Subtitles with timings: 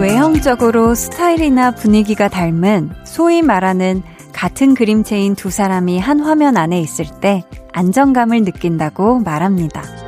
[0.00, 4.02] 외형적으로 스타일이나 분위기가 닮은 소위 말하는
[4.32, 9.99] 같은 그림체인 두 사람이 한 화면 안에 있을 때 안정감을 느낀다고 말합니다.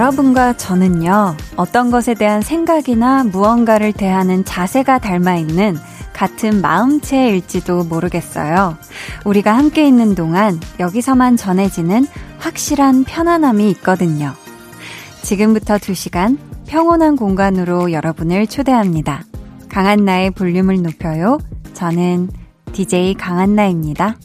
[0.00, 5.76] 여러분과 저는요, 어떤 것에 대한 생각이나 무언가를 대하는 자세가 닮아 있는
[6.14, 8.78] 같은 마음체일지도 모르겠어요.
[9.26, 12.06] 우리가 함께 있는 동안 여기서만 전해지는
[12.38, 14.32] 확실한 편안함이 있거든요.
[15.20, 19.24] 지금부터 2시간 평온한 공간으로 여러분을 초대합니다.
[19.68, 21.36] 강한나의 볼륨을 높여요.
[21.74, 22.30] 저는
[22.72, 24.16] DJ 강한나입니다.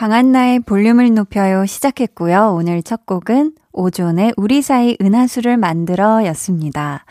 [0.00, 2.54] 강한나의 볼륨을 높여요 시작했고요.
[2.54, 7.04] 오늘 첫 곡은 오존의 우리 사이 은하수를 만들어 였습니다.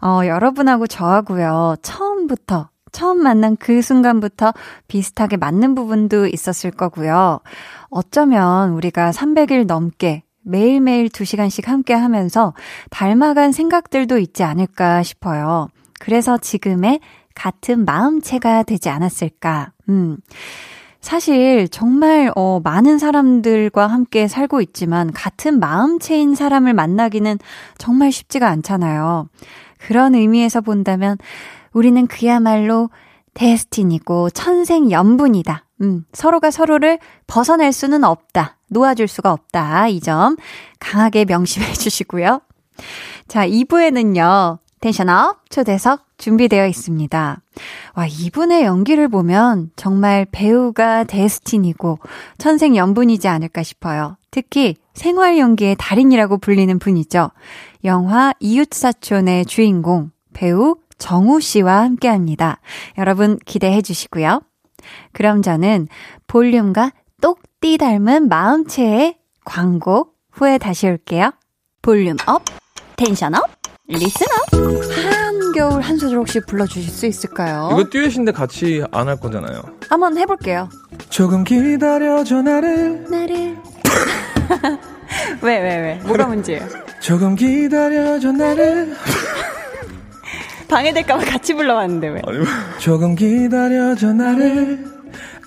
[0.00, 1.76] 어, 여러분하고 저하고요.
[1.82, 4.54] 처음부터 처음 만난 그 순간부터
[4.88, 7.38] 비슷하게 맞는 부분도 있었을 거고요.
[7.90, 12.54] 어쩌면 우리가 300일 넘게 매일매일 2시간씩 함께 하면서
[12.90, 15.68] 닮아간 생각들도 있지 않을까 싶어요.
[16.00, 16.98] 그래서 지금의
[17.36, 19.70] 같은 마음체가 되지 않았을까.
[19.90, 20.16] 음.
[21.02, 27.38] 사실 정말 어 많은 사람들과 함께 살고 있지만 같은 마음체인 사람을 만나기는
[27.76, 29.28] 정말 쉽지가 않잖아요.
[29.78, 31.18] 그런 의미에서 본다면
[31.72, 32.88] 우리는 그야말로
[33.34, 35.64] 데스틴이고 천생 연분이다.
[35.82, 38.58] 음, 서로가 서로를 벗어낼 수는 없다.
[38.70, 39.88] 놓아줄 수가 없다.
[39.88, 40.36] 이 점
[40.78, 42.40] 강하게 명심해 주시고요.
[43.26, 44.58] 자, 2부에는요.
[44.82, 47.40] 텐션업 초대석 준비되어 있습니다.
[47.94, 52.00] 와, 이분의 연기를 보면 정말 배우가 destiny고
[52.38, 54.16] 천생연분이지 않을까 싶어요.
[54.32, 57.30] 특히 생활 연기의 달인이라고 불리는 분이죠.
[57.84, 62.58] 영화 이웃사촌의 주인공 배우 정우 씨와 함께 합니다.
[62.98, 64.40] 여러분 기대해 주시고요.
[65.12, 65.86] 그럼 저는
[66.26, 66.90] 볼륨과
[67.20, 71.30] 똑띠 닮은 마음체의 광고 후에 다시 올게요.
[71.82, 72.42] volume up,
[72.96, 73.61] Tension up.
[73.92, 74.34] Listener
[75.10, 77.68] 한겨울 한 소절 혹시 불러주실 수 있을까요?
[77.72, 79.62] 이거 듀엣인데 같이 안 할 거잖아요.
[79.88, 80.68] 한번 해볼게요.
[81.10, 83.56] 조금 기다려줘 나를 나를
[85.42, 86.66] 왜 왜 왜, 뭐가 문제예요?
[87.00, 88.96] 조금 기다려줘 나를
[90.68, 92.22] 방해될까봐 같이 불러봤는데 왜?
[92.26, 92.38] 아니,
[92.78, 94.84] 조금 기다려줘 나를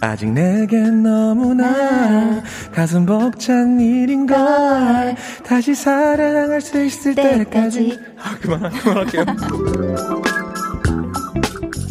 [0.02, 5.16] 아직 내겐 너무나 가슴 벅찬 일인걸.
[5.44, 8.00] 다시 사랑할 수 있을 때까지.
[8.20, 9.26] 아 그만 그만할게요.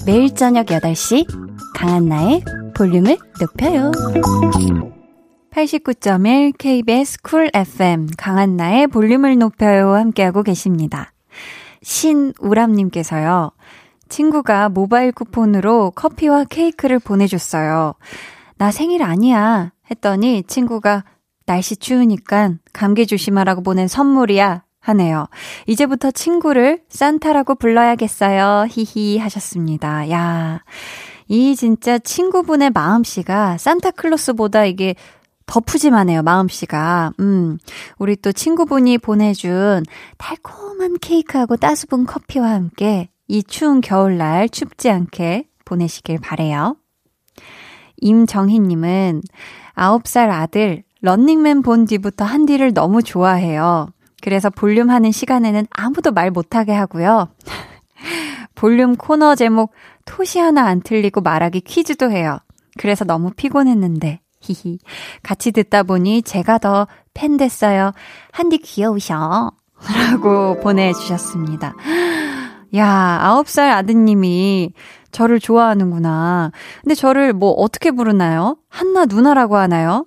[0.06, 1.26] 매일 저녁 8시
[1.74, 2.42] 강한나의
[2.74, 3.90] 볼륨을 높여요.
[5.52, 9.94] 89.1 KBS 쿨 FM 강한나의 볼륨을 높여요.
[9.94, 11.12] 함께하고 계십니다.
[11.82, 13.52] 신우람님께서요
[14.08, 17.94] 친구가 모바일 쿠폰으로 커피와 케이크를 보내줬어요.
[18.56, 19.72] 나 생일 아니야.
[19.90, 21.04] 했더니 친구가
[21.46, 24.64] 날씨 추우니까 감기 조심하라고 보낸 선물이야.
[24.80, 25.28] 하네요.
[25.66, 28.66] 이제부터 친구를 산타라고 불러야겠어요.
[28.68, 30.10] 히히 하셨습니다.
[30.10, 30.60] 야,
[31.26, 34.94] 이 진짜 친구분의 마음씨가 산타클로스보다 이게
[35.46, 37.12] 더 푸짐하네요, 마음씨가.
[37.20, 37.58] 음,
[37.98, 39.84] 우리 또 친구분이 보내준
[40.18, 46.76] 달콤한 케이크하고 따스분 커피와 함께 이 추운 겨울날 춥지 않게 보내시길 바래요.
[47.98, 49.22] 임정희님은
[49.76, 53.88] 9살 아들 런닝맨 본 뒤부터 한디를 너무 좋아해요.
[54.22, 57.28] 그래서 볼륨 하는 시간에는 아무도 말 못하게 하고요.
[58.54, 59.72] 볼륨 코너 제목
[60.04, 62.38] 토시 하나 안 틀리고 말하기 퀴즈도 해요.
[62.78, 64.78] 그래서 너무 피곤했는데 히히
[65.22, 67.92] 같이 듣다 보니 제가 더 팬 됐어요.
[68.32, 69.52] 한디 귀여우셔.
[70.10, 71.74] 라고 보내주셨습니다.
[72.76, 74.72] 야, 아홉 살 아드님이
[75.12, 76.50] 저를 좋아하는구나.
[76.82, 78.56] 근데 저를 뭐 어떻게 부르나요?
[78.68, 80.06] 한나 누나라고 하나요?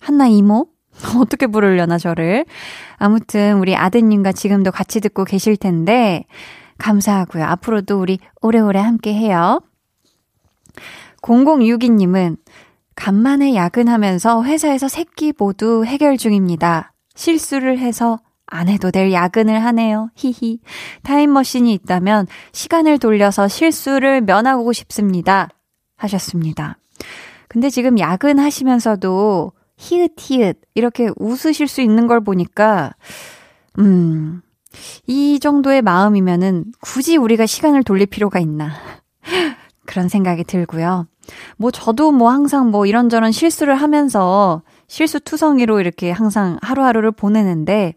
[0.00, 0.68] 한나 이모?
[1.20, 2.44] 어떻게 부르려나 저를.
[2.96, 6.24] 아무튼 우리 아드님과 지금도 같이 듣고 계실 텐데
[6.78, 7.44] 감사하고요.
[7.44, 9.60] 앞으로도 우리 오래오래 함께 해요.
[11.22, 12.36] 0062님은
[12.94, 16.92] 간만에 야근하면서 회사에서 새끼 모두 해결 중입니다.
[17.14, 20.10] 실수를 해서 안 해도 될 야근을 하네요.
[20.14, 20.60] 히히.
[21.02, 25.48] 타임머신이 있다면 시간을 돌려서 실수를 면하고 싶습니다.
[25.96, 26.78] 하셨습니다.
[27.48, 32.94] 근데 지금 야근하시면서도 히읗히읗 이렇게 웃으실 수 있는 걸 보니까
[33.78, 34.42] 음.
[35.06, 38.72] 이 정도의 마음이면은 굳이 우리가 시간을 돌릴 필요가 있나.
[39.86, 41.06] 그런 생각이 들고요.
[41.56, 47.94] 뭐 저도 뭐 항상 뭐 이런저런 실수를 하면서 실수투성이로 이렇게 항상 하루하루를 보내는데,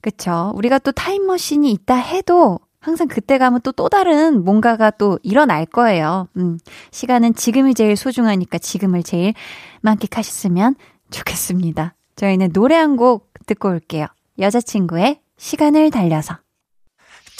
[0.00, 0.52] 그쵸.
[0.56, 6.26] 우리가 또 타임머신이 있다 해도 항상 그때 가면 또 또 다른 뭔가가 또 일어날 거예요.
[6.36, 6.58] 음,
[6.90, 9.34] 시간은 지금이 제일 소중하니까 지금을 제일
[9.82, 10.74] 만끽하셨으면
[11.10, 11.94] 좋겠습니다.
[12.16, 14.06] 저희는 노래 한 곡 듣고 올게요.
[14.38, 16.38] 여자친구의 시간을 달려서.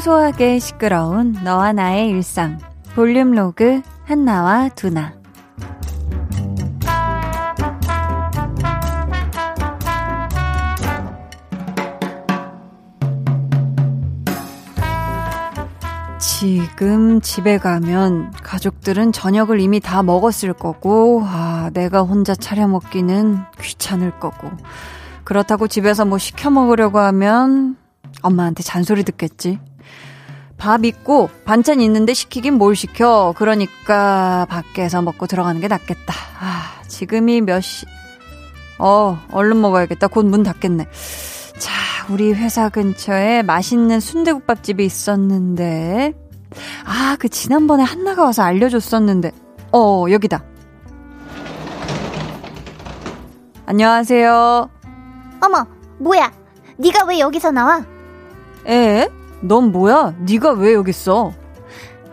[0.00, 2.58] 소소하게 시끄러운 너와 나의 일상.
[2.94, 5.12] 볼륨 로그 한나와 두나.
[16.18, 24.18] 지금 집에 가면 가족들은 저녁을 이미 다 먹었을 거고, 아, 내가 혼자 차려 먹기는 귀찮을
[24.18, 24.50] 거고.
[25.24, 27.76] 그렇다고 집에서 뭐 시켜 먹으려고 하면
[28.22, 29.58] 엄마한테 잔소리 듣겠지.
[30.60, 33.32] 밥 있고 반찬 있는데 시키긴 뭘 시켜.
[33.36, 36.14] 그러니까 밖에서 먹고 들어가는 게 낫겠다.
[36.38, 37.86] 아, 지금이 몇 시?
[38.78, 40.06] 어, 얼른 먹어야겠다.
[40.08, 40.86] 곧 문 닫겠네.
[41.58, 41.72] 자,
[42.10, 46.12] 우리 회사 근처에 맛있는 순대국밥집이 있었는데.
[46.84, 49.32] 아, 그 지난번에 한나가 와서 알려줬었는데.
[49.72, 50.44] 어, 여기다.
[53.66, 54.68] 안녕하세요.
[55.42, 55.66] 어머,
[55.98, 56.30] 뭐야?
[56.76, 57.84] 네가 왜 여기서 나와?
[58.66, 59.08] 에?
[59.40, 60.14] 넌 뭐야?
[60.18, 61.32] 네가 왜 여기 있어?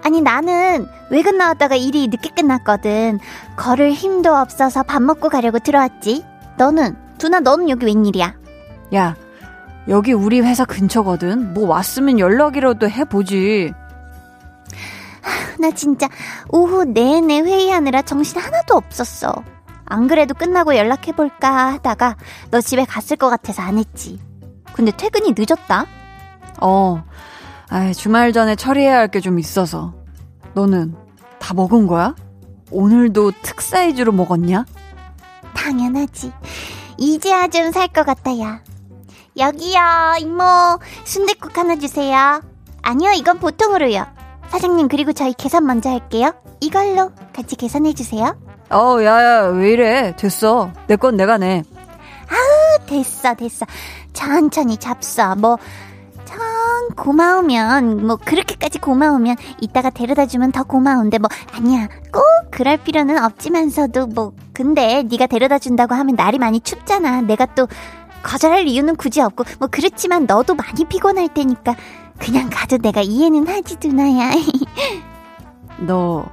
[0.03, 3.19] 아니 나는 외근 나왔다가 일이 늦게 끝났거든.
[3.57, 6.23] 걸을 힘도 없어서 밥 먹고 가려고 들어왔지.
[6.57, 8.33] 너는 두나 너는 여기 웬일이야?
[8.95, 9.15] 야
[9.89, 11.53] 여기 우리 회사 근처거든.
[11.53, 13.73] 뭐 왔으면 연락이라도 해보지.
[15.59, 16.07] 나 진짜
[16.49, 19.33] 오후 내내 회의하느라 정신 하나도 없었어.
[19.85, 22.15] 안 그래도 끝나고 연락해볼까 하다가
[22.51, 24.19] 너 집에 갔을 것 같아서 안 했지.
[24.73, 25.85] 근데 퇴근이 늦었다?
[26.59, 27.03] 어,
[27.69, 29.93] 아 주말 전에 처리해야 할 게 좀 있어서.
[30.53, 30.95] 너는
[31.39, 32.15] 다 먹은 거야?
[32.71, 34.65] 오늘도 특 사이즈로 먹었냐?
[35.55, 36.31] 당연하지.
[36.97, 38.61] 이제야 좀 살 것 같다, 야.
[39.37, 39.79] 여기요,
[40.19, 40.43] 이모.
[41.03, 42.41] 순댓국 하나 주세요.
[42.81, 44.05] 아니요, 이건 보통으로요.
[44.49, 46.33] 사장님, 그리고 저희 계산 먼저 할게요.
[46.59, 48.35] 이걸로 같이 계산해주세요.
[48.71, 50.15] 어, 야 야, 왜 이래?
[50.15, 50.71] 됐어.
[50.87, 51.63] 내 건 내가 내.
[52.29, 53.65] 아우, 됐어, 됐어.
[54.13, 55.37] 천천히 잡숴.
[55.37, 55.67] 뭐, 참
[56.95, 64.07] 고마우면 뭐 그렇게까지 고마우면 이따가 데려다 주면 더 고마운데 뭐 아니야 꼭 그럴 필요는 없지만서도
[64.07, 67.67] 뭐 근데 네가 데려다 준다고 하면 날이 많이 춥잖아 내가 또
[68.23, 71.75] 거절할 이유는 굳이 없고 뭐 그렇지만 너도 많이 피곤할 테니까
[72.19, 74.31] 그냥 가도 내가 이해는 하지 누나야
[75.85, 76.25] 너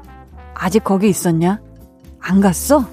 [0.54, 1.60] 아직 거기 있었냐?
[2.20, 2.84] 안 갔어?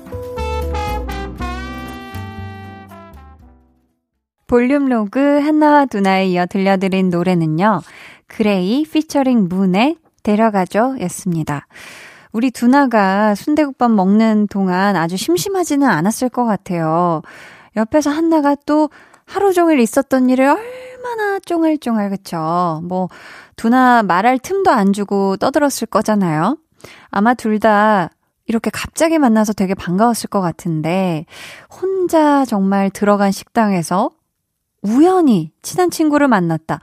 [4.52, 7.80] 볼륨 로그 한나와 두나에 이어 들려드린 노래는요.
[8.28, 11.68] 그레이 피처링 문의 데려가줘였습니다.
[12.34, 17.22] 우리 두나가 순대국밥 먹는 동안 아주 심심하지는 않았을 것 같아요.
[17.78, 18.90] 옆에서 한나가 또
[19.26, 22.82] 하루 종일 있었던 일을 얼마나 쫑알쫑알 그쵸?
[22.84, 23.08] 뭐
[23.56, 26.58] 두나 말할 틈도 안 주고 떠들었을 거잖아요.
[27.10, 28.10] 아마 둘 다
[28.48, 31.26] 이렇게 갑자기 만나서 되게 반가웠을 것 같은데
[31.70, 34.10] 혼자 정말 들어간 식당에서
[34.82, 36.80] 우연히 친한 친구를 만났다.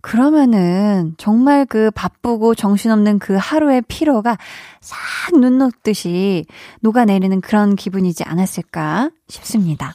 [0.00, 4.36] 그러면은 정말 그 바쁘고 정신없는 그 하루의 피로가
[4.80, 4.98] 싹
[5.34, 6.46] 눈 녹듯이
[6.80, 9.94] 녹아내리는 그런 기분이지 않았을까 싶습니다.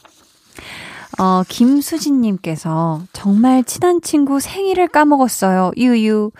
[1.18, 5.72] 어, 김수진님께서 정말 친한 친구 생일을 까먹었어요.
[5.76, 6.30] 유유.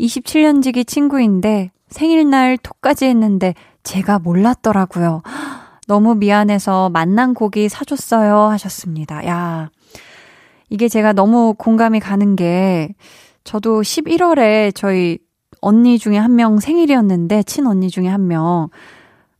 [0.00, 5.22] 27년 지기 친구인데 생일날 톡까지 했는데 제가 몰랐더라고요.
[5.88, 8.36] 너무 미안해서 만난 고기 사줬어요.
[8.50, 9.26] 하셨습니다.
[9.26, 9.70] 야.
[10.72, 12.94] 이게 제가 너무 공감이 가는 게
[13.44, 15.18] 저도 11월에 저희
[15.60, 18.68] 언니 중에 한 명 생일이었는데 친언니 중에 한 명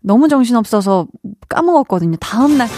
[0.01, 1.07] 너무 정신없어서
[1.49, 2.17] 까먹었거든요.
[2.21, 2.69] 다음 날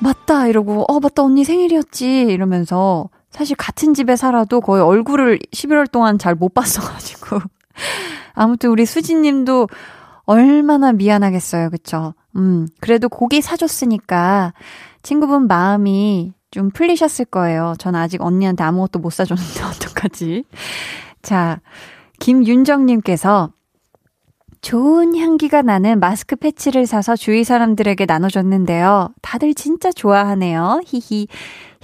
[0.00, 6.18] 맞다 이러고 어 맞다 언니 생일이었지 이러면서 사실 같은 집에 살아도 거의 얼굴을 11월 동안
[6.18, 7.38] 잘 못 봤어 가지고
[8.34, 9.68] 아무튼 우리 수지님도
[10.24, 11.70] 얼마나 미안하겠어요.
[11.70, 12.14] 그쵸?
[12.36, 14.52] 음, 그래도 고기 사줬으니까
[15.02, 17.74] 친구분 마음이 좀 풀리셨을 거예요.
[17.78, 20.44] 전 아직 언니한테 아무것도 못 사줬는데 어떡하지?
[21.22, 21.60] 자,
[22.20, 23.50] 김윤정님께서
[24.60, 29.12] 좋은 향기가 나는 마스크 패치를 사서 주위 사람들에게 나눠줬는데요.
[29.20, 30.82] 다들 진짜 좋아하네요.
[30.86, 31.26] 히히.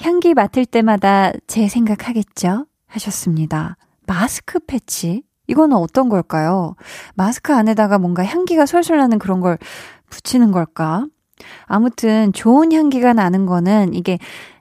[0.00, 2.66] 향기 맡을 때마다 제 생각하겠죠?
[2.86, 3.76] 하셨습니다.
[4.06, 5.22] 마스크 패치?
[5.48, 6.76] 이거는 어떤 걸까요?
[7.14, 9.58] 마스크 안에다가 뭔가 향기가 솔솔 나는 그런 걸
[10.10, 11.06] 붙이는 걸까?
[11.64, 14.18] 아무튼 좋은 향기가 나는 거는 이게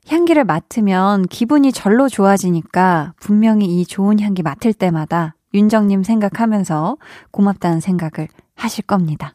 [0.08, 6.98] 향기를 맡으면 기분이 절로 좋아지니까 분명히 이 좋은 향기 맡을 때마다 윤정님 생각하면서
[7.32, 9.34] 고맙다는 생각을 하실 겁니다.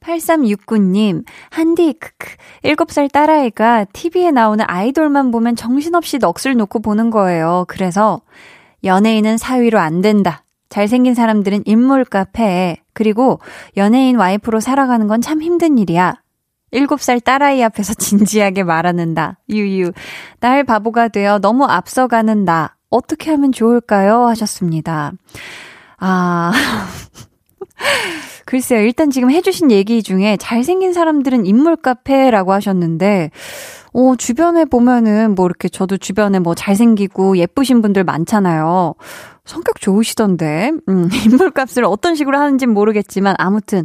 [0.00, 7.64] 8369님, 한디, 크크, 7살 딸아이가 TV에 나오는 아이돌만 보면 정신없이 넋을 놓고 보는 거예요.
[7.66, 8.20] 그래서
[8.84, 10.44] 연예인은 사위로 안 된다.
[10.68, 12.76] 잘생긴 사람들은 인물 카페.
[12.92, 13.40] 그리고
[13.76, 16.14] 연예인 와이프로 살아가는 건 참 힘든 일이야.
[16.72, 19.92] 7살 딸아이 앞에서 진지하게 말하는 다 유유.
[20.40, 22.74] 딸 바보가 되어 너무 앞서가는 나.
[22.88, 24.26] 어떻게 하면 좋을까요?
[24.26, 25.12] 하셨습니다.
[25.98, 26.52] 아.
[28.46, 28.80] 글쎄요.
[28.80, 33.32] 일단 지금 해주신 얘기 중에 잘생긴 사람들은 인물 카페라고 하셨는데,
[33.92, 38.94] 어, 주변에 보면은 뭐 이렇게 저도 주변에 뭐 잘생기고 예쁘신 분들 많잖아요.
[39.46, 43.84] 성격 좋으시던데, 음, 인물값을 어떤 식으로 하는지 모르겠지만, 아무튼,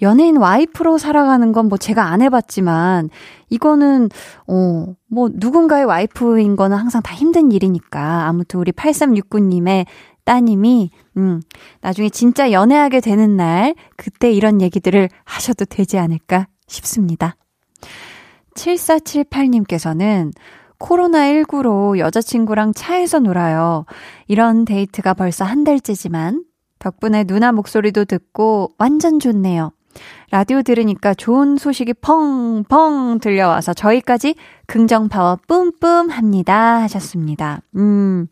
[0.00, 3.08] 연예인 와이프로 살아가는 건 뭐 제가 안 해봤지만,
[3.50, 4.08] 이거는,
[4.48, 9.86] 어, 뭐, 누군가의 와이프인 거는 항상 다 힘든 일이니까, 아무튼 우리 8369님의
[10.24, 11.40] 따님이, 음,
[11.80, 17.36] 나중에 진짜 연애하게 되는 날, 그때 이런 얘기들을 하셔도 되지 않을까 싶습니다.
[18.54, 20.32] 7478님께서는
[20.82, 23.86] 코로나19로 여자친구랑 차에서 놀아요.
[24.26, 26.44] 이런 데이트가 벌써 한 달째지만
[26.78, 29.72] 덕분에 누나 목소리도 듣고 완전 좋네요.
[30.30, 34.34] 라디오 들으니까 좋은 소식이 펑펑 들려와서 저희까지
[34.66, 36.80] 긍정 파워 뿜뿜 합니다.
[36.80, 37.60] 하셨습니다.
[37.76, 38.26] 음.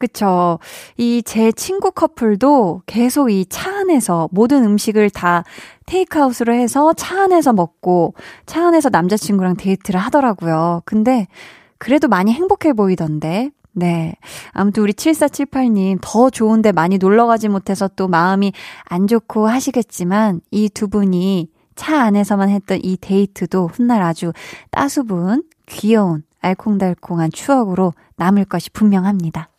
[0.00, 0.58] 그쵸.
[0.96, 5.44] 이 제 친구 커플도 계속 이 차 안에서 모든 음식을 다
[5.86, 8.14] 테이크아웃으로 해서 차 안에서 먹고
[8.46, 10.80] 차 안에서 남자친구랑 데이트를 하더라고요.
[10.86, 11.28] 근데
[11.78, 13.50] 그래도 많이 행복해 보이던데.
[13.72, 14.14] 네.
[14.52, 18.52] 아무튼 우리 7478님 더 좋은데 많이 놀러 가지 못해서 또 마음이
[18.84, 24.32] 안 좋고 하시겠지만 이 두 분이 차 안에서만 했던 이 데이트도 훗날 아주
[24.70, 29.49] 따수운, 귀여운, 알콩달콩한 추억으로 남을 것이 분명합니다.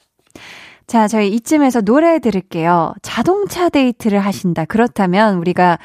[0.87, 2.93] 자, 저희 이쯤에서 노래 들을게요.
[3.01, 4.65] 자동차 데이트를 하신다.
[4.65, 5.79] 그렇다면 우리가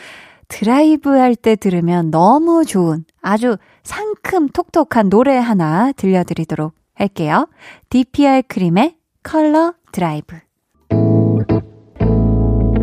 [0.48, 7.48] 드라이브 할 때 들으면 너무 좋은 아주 상큼 톡톡한 노래 하나 들려드리도록 할게요.
[7.90, 10.36] DPR 크림의 Color Drive.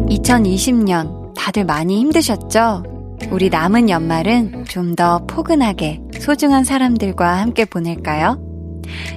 [0.10, 2.84] 2020년 다들 많이 힘드셨죠?
[3.32, 8.52] 우리 남은 연말은 좀 더 포근하게 소중한 사람들과 함께 보낼까요?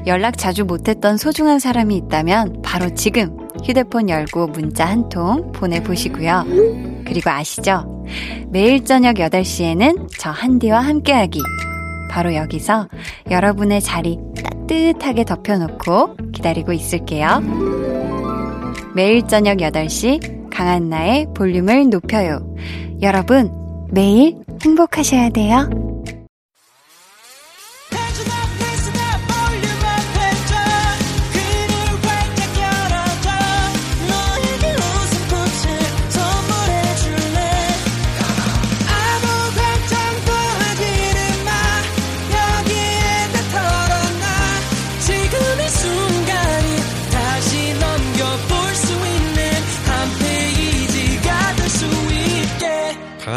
[0.06, 6.44] 연락 자주 못했던 소중한 사람이 있다면 바로 지금 휴대폰 열고 문자 한 통 보내보시고요.
[7.06, 8.04] 그리고 아시죠?
[8.48, 11.40] 매일 저녁 8시에는 저 한디와 함께하기.
[12.10, 12.88] 바로 여기서
[13.30, 14.18] 여러분의 자리
[14.68, 17.42] 따뜻하게 덮여놓고 기다리고 있을게요.
[18.94, 22.40] 매일 저녁 8시 강한나의 볼륨을 높여요.
[23.02, 23.52] 여러분,
[23.90, 25.68] 매일 행복하셔야 돼요.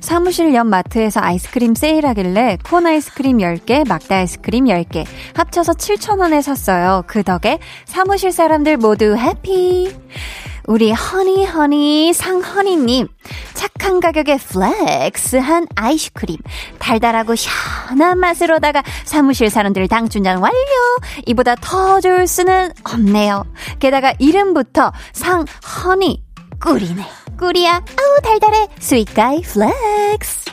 [0.00, 5.04] 사무실 옆 마트에서 아이스크림 세일하길래 콘 아이스크림 10개, 막대 아이스크림 10개
[5.34, 7.04] 합쳐서 7,000원에 샀어요.
[7.06, 9.94] 그 덕에 사무실 사람들 모두 happy.
[10.66, 13.08] 우리 honey honey 상허니님.
[13.54, 16.36] 착한 가격에 flex한 아이스크림.
[16.78, 20.56] 달달하고 시원한 맛으로다가 사무실 사람들 당충전 완료.
[21.26, 23.44] 이보다 더 좋을 수는 없네요.
[23.80, 26.22] 게다가 이름부터 상허니
[26.60, 30.50] 꿀이네 꿀이야 아우 달달해 sweet guy flex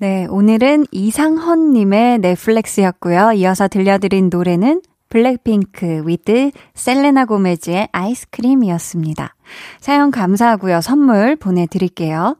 [0.00, 3.32] 네, 오늘은 이상헌님의 flex였고요.
[3.32, 9.34] 이어서 들려드린 노래는 블랙핑크 with 셀레나 고메즈의 아이스크림이었습니다.
[9.80, 10.82] 사연 감사하고요.
[10.82, 12.36] 선물 보내드릴게요.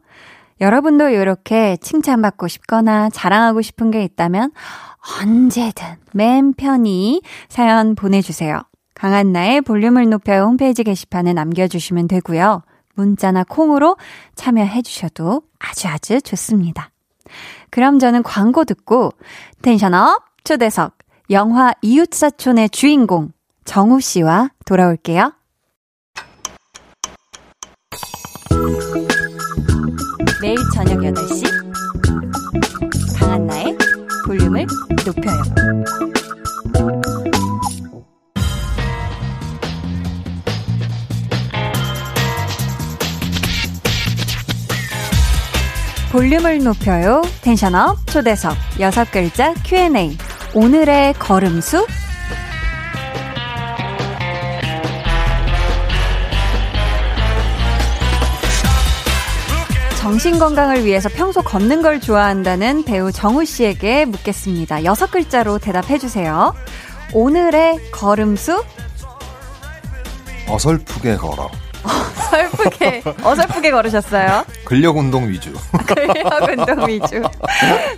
[0.61, 4.51] 여러분도 이렇게 칭찬받고 싶거나 자랑하고 싶은 게 있다면
[5.21, 8.61] 언제든 맘 편히 사연 보내주세요.
[8.93, 12.61] 강한나의 볼륨을 높여 홈페이지 게시판에 남겨주시면 되고요.
[12.95, 13.97] 문자나 콩으로
[14.35, 16.91] 참여해 주셔도 아주 아주 좋습니다.
[17.69, 19.13] 그럼 저는 광고 듣고
[19.61, 20.97] 텐션업 초대석
[21.29, 23.31] 영화 이웃사촌의 주인공
[23.65, 25.33] 정우 씨와 돌아올게요.
[30.41, 31.43] 매일 저녁 8시
[33.19, 33.77] 강한나의
[34.25, 34.65] 볼륨을
[35.05, 36.08] 높여요.
[46.29, 47.23] 볼륨을 높여요.
[47.41, 50.15] 텐션업 초대석 여섯 글자 Q&A
[50.53, 51.87] 오늘의 걸음수
[59.97, 64.83] 정신 건강을 위해서 평소 걷는 걸 좋아한다는 배우 정우 씨에게 묻겠습니다.
[64.83, 66.53] 여섯 글자로 대답해 주세요.
[67.13, 68.63] 오늘의 걸음수
[70.47, 71.49] 어설프게 걸어.
[72.29, 74.45] 어설프게 어설프게 걸으셨어요.
[74.63, 75.51] 근력 운동 위주.
[75.85, 77.21] 근력 운동 위주.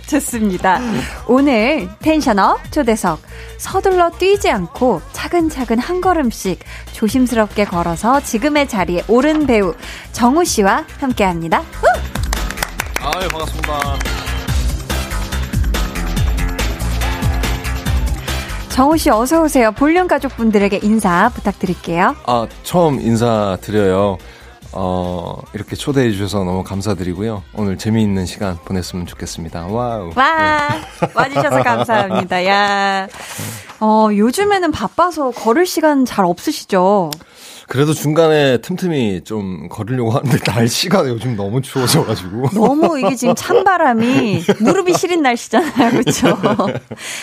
[0.08, 0.80] 좋습니다.
[1.26, 3.20] 오늘 텐션업 초대석
[3.58, 6.60] 서둘러 뛰지 않고 차근차근 한 걸음씩
[6.92, 9.74] 조심스럽게 걸어서 지금의 자리에 오른 배우
[10.12, 11.62] 정우 씨와 함께합니다.
[13.00, 14.11] 아유 반갑습니다.
[18.72, 19.70] 정우 씨 어서 오세요.
[19.72, 22.16] 볼륨 가족분들에게 인사 부탁드릴게요.
[22.26, 24.16] 아 처음 인사 드려요.
[24.74, 27.42] 어, 이렇게 초대해 주셔서 너무 감사드리고요.
[27.52, 29.66] 오늘 재미있는 시간 보냈으면 좋겠습니다.
[29.66, 30.12] 와우.
[30.16, 31.08] 와, 네.
[31.14, 32.46] 와주셔서 감사합니다.
[32.46, 33.06] 야.
[33.80, 37.10] 어, 요즘에는 바빠서 걸을 시간 잘 없으시죠?
[37.72, 42.50] 그래도 중간에 틈틈이 좀 걸으려고 하는데 날씨가 요즘 너무 추워져가지고.
[42.52, 45.90] 너무 이게 지금 찬바람이 무릎이 시린 날씨잖아요.
[46.04, 46.36] 그렇죠?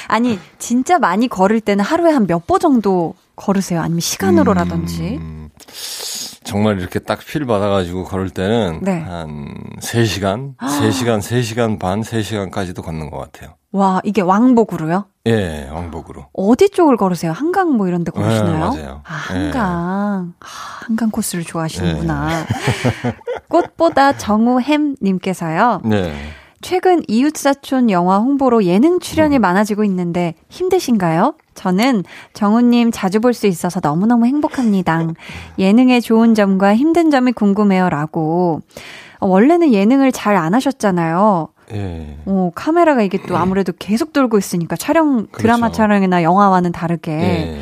[0.07, 3.79] 아니, 진짜 많이 걸을 때는 하루에 한 몇 보 정도 걸으세요?
[3.81, 5.17] 아니면 시간으로라든지?
[5.21, 5.49] 음,
[6.43, 8.99] 정말 이렇게 딱 필 받아가지고 걸을 때는 네.
[9.01, 13.53] 한 3시간, 3시간, 3시간 반, 3시간까지도 걷는 것 같아요.
[13.71, 15.05] 와, 이게 왕복으로요?
[15.27, 16.25] 예, 왕복으로.
[16.33, 17.31] 어디 쪽을 걸으세요?
[17.31, 18.71] 한강 뭐 이런 데 걸으시나요?
[18.73, 19.01] 네, 맞아요.
[19.05, 19.43] 아, 한강.
[20.31, 20.33] 예.
[20.39, 20.47] 아,
[20.87, 22.29] 한강 코스를 좋아하시는구나.
[22.31, 22.45] 예.
[23.47, 25.81] 꽃보다 정우햄 님께서요.
[25.85, 26.13] 네.
[26.61, 29.41] 최근 이웃사촌 영화 홍보로 예능 출연이 음.
[29.41, 31.35] 많아지고 있는데 힘드신가요?
[31.53, 32.03] 저는
[32.33, 35.07] 정우님 자주 볼 수 있어서 너무너무 행복합니다.
[35.57, 37.89] 예능의 좋은 점과 힘든 점이 궁금해요.
[37.89, 38.61] 라고.
[39.19, 41.49] 어, 원래는 예능을 잘 안 하셨잖아요.
[41.73, 42.17] 예.
[42.25, 45.37] 어, 카메라가 이게 또 아무래도 계속 돌고 있으니까 촬영, 그렇죠.
[45.37, 47.11] 드라마 촬영이나 영화와는 다르게.
[47.11, 47.59] 예.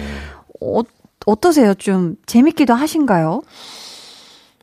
[0.62, 0.82] 어,
[1.26, 1.74] 어떠세요?
[1.74, 3.42] 좀 재밌기도 하신가요?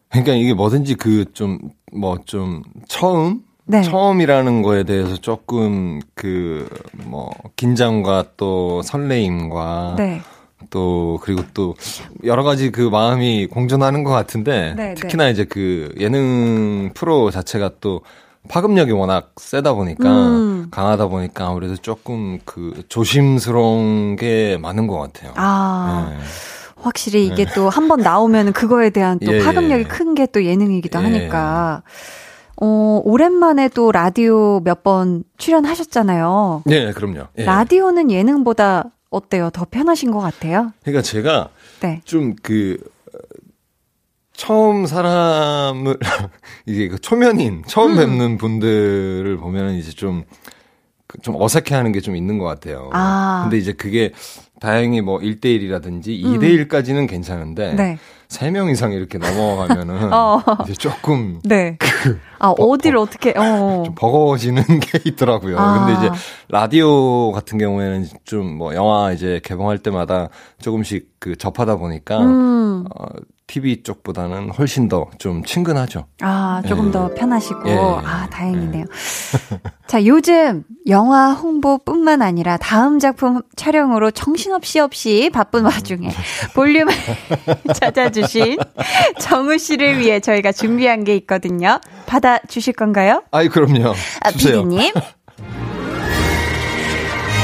[0.08, 1.58] 그러니까 이게 뭐든지 그 좀,
[1.92, 3.42] 뭐 좀, 처음?
[3.66, 3.82] 네.
[3.82, 6.68] 처음이라는 거에 대해서 조금 그,
[7.04, 9.94] 뭐, 긴장과 또 설레임과.
[9.98, 10.20] 네.
[10.70, 11.74] 또 그리고 또
[12.24, 14.94] 여러 가지 그 마음이 공존하는 것 같은데 네, 네.
[14.94, 15.30] 특히나 네.
[15.30, 18.00] 이제 그 예능 프로 자체가 또
[18.48, 20.68] 파급력이 워낙 세다 보니까 음.
[20.70, 25.32] 강하다 보니까 아무래도 조금 그 조심스러운 게 많은 것 같아요.
[25.36, 26.08] 아.
[26.10, 26.18] 네.
[26.76, 27.52] 확실히 이게 네.
[27.54, 29.88] 또한 번 나오면 그거에 대한 또 예, 파급력이 예.
[29.88, 31.02] 큰게 또 예능이기도 예.
[31.02, 31.82] 하니까.
[32.60, 36.62] 어, 오랜만에 또 라디오 몇 번 출연하셨잖아요.
[36.66, 37.28] 네, 그럼요.
[37.38, 37.44] 예.
[37.44, 39.48] 라디오는 예능보다 어때요?
[39.50, 40.72] 더 편하신 것 같아요?
[40.82, 41.48] 그러니까 제가
[41.80, 42.00] 네.
[42.04, 42.78] 좀그
[44.36, 45.96] 처음 사람을
[46.66, 47.96] 이게 그 초면인 처음 음.
[47.96, 50.24] 뵙는 분들을 보면은 이제 좀좀
[51.06, 52.90] 그좀 어색해하는 게 좀 있는 것 같아요.
[52.92, 53.40] 아.
[53.44, 54.12] 근데 이제 그게
[54.60, 57.06] 다행히 뭐 1대1이라든지 2대1까지는 음.
[57.06, 57.98] 괜찮은데 네.
[58.28, 60.42] 3명 이상 이렇게 넘어가면은 어.
[60.64, 61.76] 이제 조금 네.
[61.78, 63.82] 그 아, 어디를 어떻게 어.
[63.86, 65.56] 좀 버거워지는 게 있더라고요.
[65.58, 65.86] 아.
[65.86, 66.10] 근데 이제
[66.48, 70.28] 라디오 같은 경우에는 좀 뭐 영화 이제 개봉할 때마다
[70.60, 72.84] 조금씩 그 접하다 보니까 음.
[72.98, 73.06] 어
[73.46, 76.06] TV 쪽보다는 훨씬 더 좀 친근하죠.
[76.22, 76.90] 아, 조금 예.
[76.92, 77.68] 더 편하시고.
[77.68, 77.76] 예.
[77.76, 78.84] 아, 다행이네요.
[78.84, 79.60] 예.
[79.86, 86.08] 자, 요즘 영화 홍보뿐만 아니라 다음 작품 촬영으로 정신없이 없이 바쁜 와중에
[86.54, 86.92] 볼륨을
[87.74, 88.56] 찾아주신
[89.20, 91.80] 정우 씨를 위해 저희가 준비한 게 있거든요.
[92.06, 93.22] 받아주실 건가요?
[93.30, 93.94] 아이, 그럼요.
[94.22, 94.92] 아, 피디님.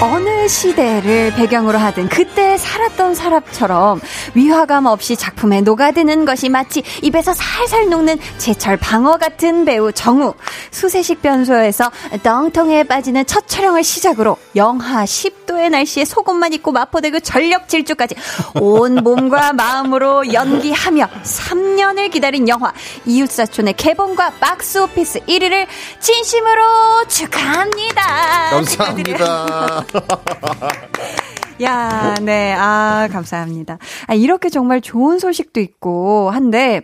[0.03, 4.01] 어느 시대를 배경으로 하든 그때 살았던 사람처럼
[4.35, 10.33] 위화감 없이 작품에 녹아드는 것이 마치 입에서 살살 녹는 제철 방어 같은 배우 정우.
[10.71, 11.91] 수세식 변소에서
[12.23, 18.15] 덩텅에 빠지는 첫 촬영을 시작으로 영하 10도의 날씨에 속옷만 입고 마포대교 전력 질주까지
[18.55, 22.73] 온 몸과 마음으로 연기하며 3년을 기다린 영화
[23.05, 25.67] 이웃사촌의 개봉과 박스오피스 1위를
[26.01, 28.51] 진심으로 축하합니다.
[28.51, 29.85] 감사합니다.
[31.63, 32.53] 야, 네.
[32.55, 33.79] 아, 감사합니다.
[34.07, 36.81] 아, 이렇게 정말 좋은 소식도 있고 한데,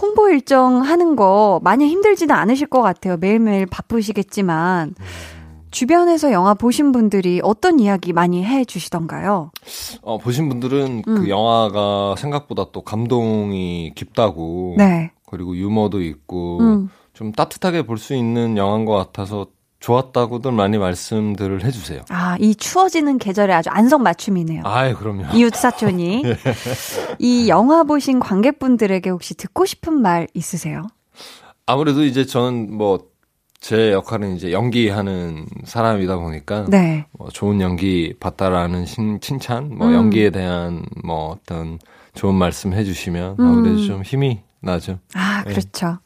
[0.00, 3.16] 홍보 일정 하는 거 많이 힘들지는 않으실 것 같아요.
[3.16, 4.94] 매일매일 바쁘시겠지만.
[5.70, 9.50] 주변에서 영화 보신 분들이 어떤 이야기 많이 해 주시던가요?
[10.00, 11.14] 어, 보신 분들은 그 음.
[11.22, 14.76] 그 영화가 생각보다 또 감동이 깊다고.
[14.78, 15.10] 네.
[15.26, 16.58] 그리고 유머도 있고.
[16.60, 16.90] 음.
[17.12, 19.46] 좀 따뜻하게 볼 수 있는 영화인 것 같아서
[19.80, 22.02] 좋았다고들 많이 말씀들을 해주세요.
[22.08, 24.62] 아, 이 추워지는 계절에 아주 안성맞춤이네요.
[24.64, 25.24] 아, 그럼요.
[25.34, 26.22] 이웃 사촌이.
[26.22, 26.36] 네.
[27.18, 30.86] 이 영화 보신 관객분들에게 혹시 듣고 싶은 말 있으세요?
[31.66, 33.06] 아무래도 이제 저는 뭐,
[33.58, 37.06] 제 역할은 이제 연기하는 사람이다 보니까 네.
[37.12, 39.94] 뭐 좋은 연기 봤다라는 신, 칭찬, 뭐 음.
[39.94, 41.78] 연기에 대한 뭐 어떤
[42.14, 43.86] 좋은 말씀 해주시면 아무래도 음.
[43.86, 44.98] 좀 힘이 나죠.
[45.14, 45.50] 아, 네.
[45.50, 45.86] 그렇죠.
[45.86, 45.96] 네.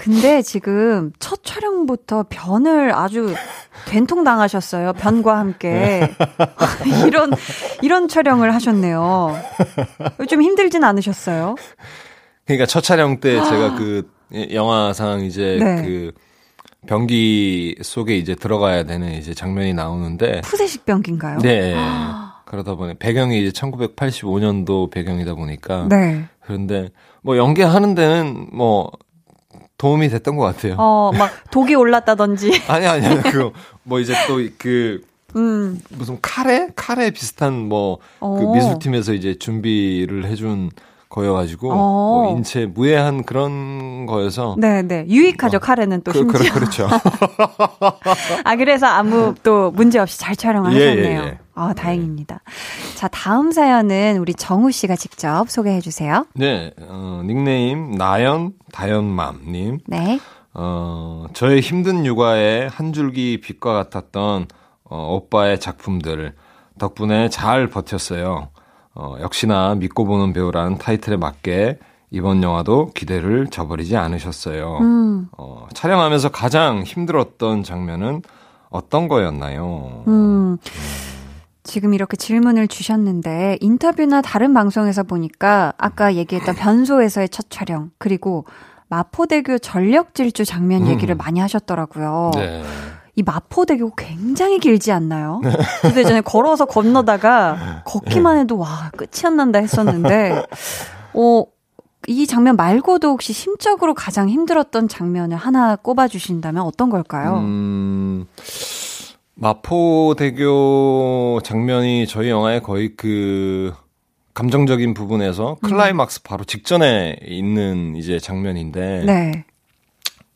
[0.00, 3.34] 근데 지금 첫 촬영부터 변을 아주
[3.86, 4.94] 된통 당하셨어요.
[4.94, 6.10] 변과 함께.
[7.06, 7.30] 이런,
[7.82, 9.36] 이런 촬영을 하셨네요.
[10.26, 11.54] 좀 힘들진 않으셨어요?
[12.46, 14.10] 그러니까 첫 촬영 때 제가 그
[14.54, 15.82] 영화상 이제 네.
[15.82, 16.12] 그
[16.86, 20.40] 변기 속에 이제 들어가야 되는 이제 장면이 나오는데.
[20.40, 21.40] 푸세식 변기인가요?
[21.40, 21.74] 네.
[22.46, 25.88] 그러다 보니 배경이 이제 1985년도 배경이다 보니까.
[25.90, 26.24] 네.
[26.40, 26.88] 그런데
[27.20, 28.90] 뭐 연기하는 데는 뭐
[29.80, 30.74] 도움이 됐던 것 같아요.
[30.76, 32.64] 어, 막 독이 올랐다든지.
[32.68, 35.00] 아니 아니 아니 그뭐 이제 또그
[35.36, 35.80] 음.
[35.88, 40.70] 무슨 카레 카레 비슷한 뭐 그 미술팀에서 이제 준비를 해준
[41.10, 41.76] 거여가지고 어.
[41.76, 45.06] 뭐 인체 무해한 그런 거여서 네네 네.
[45.08, 45.60] 유익하죠 어.
[45.60, 46.88] 카레는 또 그, 그 심지어 그, 그렇죠
[48.44, 51.38] 아 그래서 아무 또 문제 없이 잘 촬영을 예, 하셨네요 예, 예.
[51.54, 52.40] 아 다행입니다
[52.94, 60.20] 자 다음 사연은 우리 정우 씨가 직접 소개해 주세요 네 어, 닉네임 나연 다연맘님 네
[60.54, 64.46] 어, 저의 힘든 육아에 한 줄기 빛과 같았던
[64.84, 66.34] 어, 오빠의 작품들
[66.78, 68.48] 덕분에 잘 버텼어요.
[69.00, 71.78] 어, 역시나 믿고 보는 배우라는 타이틀에 맞게
[72.10, 74.76] 이번 영화도 기대를 저버리지 않으셨어요.
[74.82, 75.28] 음.
[75.38, 78.20] 어, 촬영하면서 가장 힘들었던 장면은
[78.68, 80.04] 어떤 거였나요?
[80.06, 80.58] 음.
[81.62, 88.44] 지금 이렇게 질문을 주셨는데 인터뷰나 다른 방송에서 보니까 아까 얘기했던 변소에서의 첫 촬영 그리고
[88.88, 91.16] 마포대교 전력 질주 장면 얘기를 음.
[91.16, 92.32] 많이 하셨더라고요.
[92.34, 92.62] 네.
[93.16, 95.40] 이 마포대교 굉장히 길지 않나요?
[95.82, 100.42] 저도 예전에 걸어서 건너다가 걷기만 해도 와 끝이 안 난다 했었는데
[101.14, 101.44] 어,
[102.06, 107.38] 이 장면 말고도 혹시 심적으로 가장 힘들었던 장면을 하나 꼽아 주신다면 어떤 걸까요?
[107.38, 108.26] 음,
[109.34, 113.74] 마포대교 장면이 저희 영화의 거의 그
[114.34, 115.68] 감정적인 부분에서 음.
[115.68, 119.44] 클라이막스 바로 직전에 있는 이제 장면인데 네.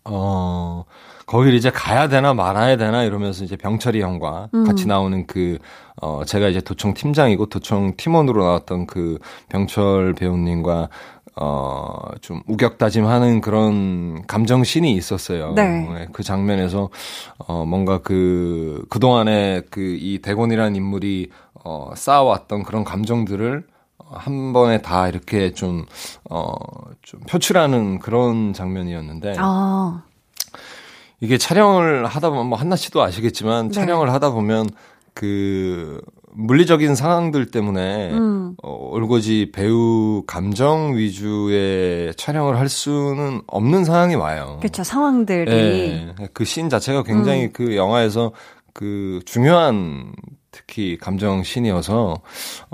[0.04, 0.84] 어
[1.26, 4.64] 거기를 이제 가야 되나 말아야 되나 이러면서 이제 병철이 형과 음.
[4.64, 5.58] 같이 나오는 그,
[6.00, 10.88] 어, 제가 이제 도청 팀장이고 도청 팀원으로 나왔던 그 병철 배우님과
[11.37, 15.52] 어, 좀 우격다짐하는 그런 감정신이 있었어요.
[15.54, 15.80] 네.
[15.92, 16.08] 네.
[16.12, 16.90] 그 장면에서,
[17.38, 21.30] 어, 뭔가 그, 그동안에 그 이 대곤이라는 인물이,
[21.64, 23.64] 어, 쌓아왔던 그런 감정들을
[24.12, 25.87] 한 번에 다 이렇게 좀,
[26.30, 26.52] 어,
[27.02, 29.34] 좀 표출하는 그런 장면이었는데.
[29.38, 30.02] 아.
[31.20, 33.74] 이게 촬영을 하다 보면 뭐 한나 씨도 아시겠지만 네.
[33.74, 34.68] 촬영을 하다 보면
[35.14, 36.00] 그
[36.37, 38.57] 물리적인 상황들 때문에 음.
[38.62, 44.59] 어, 올고지 배우 감정 위주의 촬영을 할 수는 없는 상황이 와요.
[44.61, 44.83] 그렇죠.
[44.83, 47.50] 상황들이 네, 그씬 자체가 굉장히 음.
[47.53, 48.33] 그 영화에서
[48.72, 50.12] 그 중요한
[50.50, 52.20] 특히 감정 씬이어서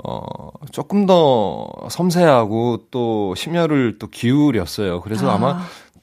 [0.03, 5.01] 어 조금 더 섬세하고 또 심혈을 또 기울였어요.
[5.01, 5.35] 그래서 아.
[5.35, 5.61] 아마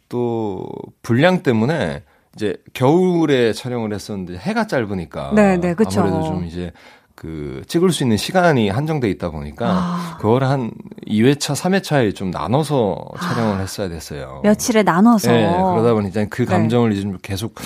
[0.08, 0.66] 또
[1.02, 2.02] 분량 때문에
[2.38, 6.00] 이제 겨울에 촬영을 했었는데 해가 짧으니까 네, 네, 그쵸.
[6.00, 6.70] 아무래도 좀 이제
[7.16, 10.16] 그 찍을 수 있는 시간이 한정돼 있다 보니까 아.
[10.20, 10.70] 그걸 한
[11.08, 13.58] 2회차, 3회차에 좀 나눠서 촬영을 아.
[13.58, 14.40] 했어야 됐어요.
[14.44, 15.32] 며칠에 나눠서.
[15.32, 16.52] 네, 그러다 보니 이제 그 네.
[16.52, 17.00] 감정을 네.
[17.00, 17.56] 좀 계속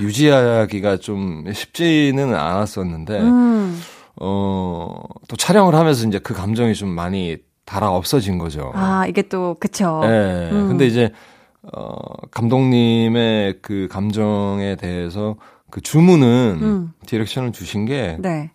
[0.00, 3.82] 유지하기가 좀 쉽지는 않았었는데 음.
[4.16, 8.72] 어또 촬영을 하면서 이제 그 감정이 좀 많이 달아 없어진 거죠.
[8.74, 10.00] 아, 이게 또 그쵸.
[10.02, 10.48] 네.
[10.50, 10.68] 음.
[10.68, 11.12] 근데 이제
[11.72, 11.94] 어,
[12.30, 15.36] 감독님의 그 감정에 대해서
[15.70, 16.92] 그 주문은 음.
[17.06, 18.50] 디렉션을 주신 게 네.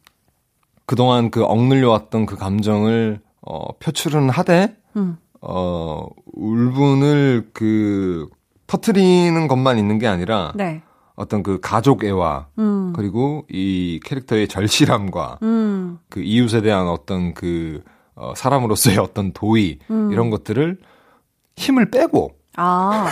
[0.86, 5.18] 그동안 그 억눌려 왔던 그 감정을 어 표출은 하되 음.
[5.42, 8.30] 어 울분을 그
[8.68, 10.82] 터트리는 것만 있는 게 아니라 네.
[11.16, 12.94] 어떤 그 가족 애와 음.
[12.96, 15.98] 그리고 이 캐릭터의 절실함과 음.
[16.10, 17.82] 그 이웃에 대한 어떤 그
[18.16, 20.12] 어, 사람으로서의 어떤 도의 음.
[20.12, 20.78] 이런 것들을
[21.56, 23.08] 힘을 빼고 아,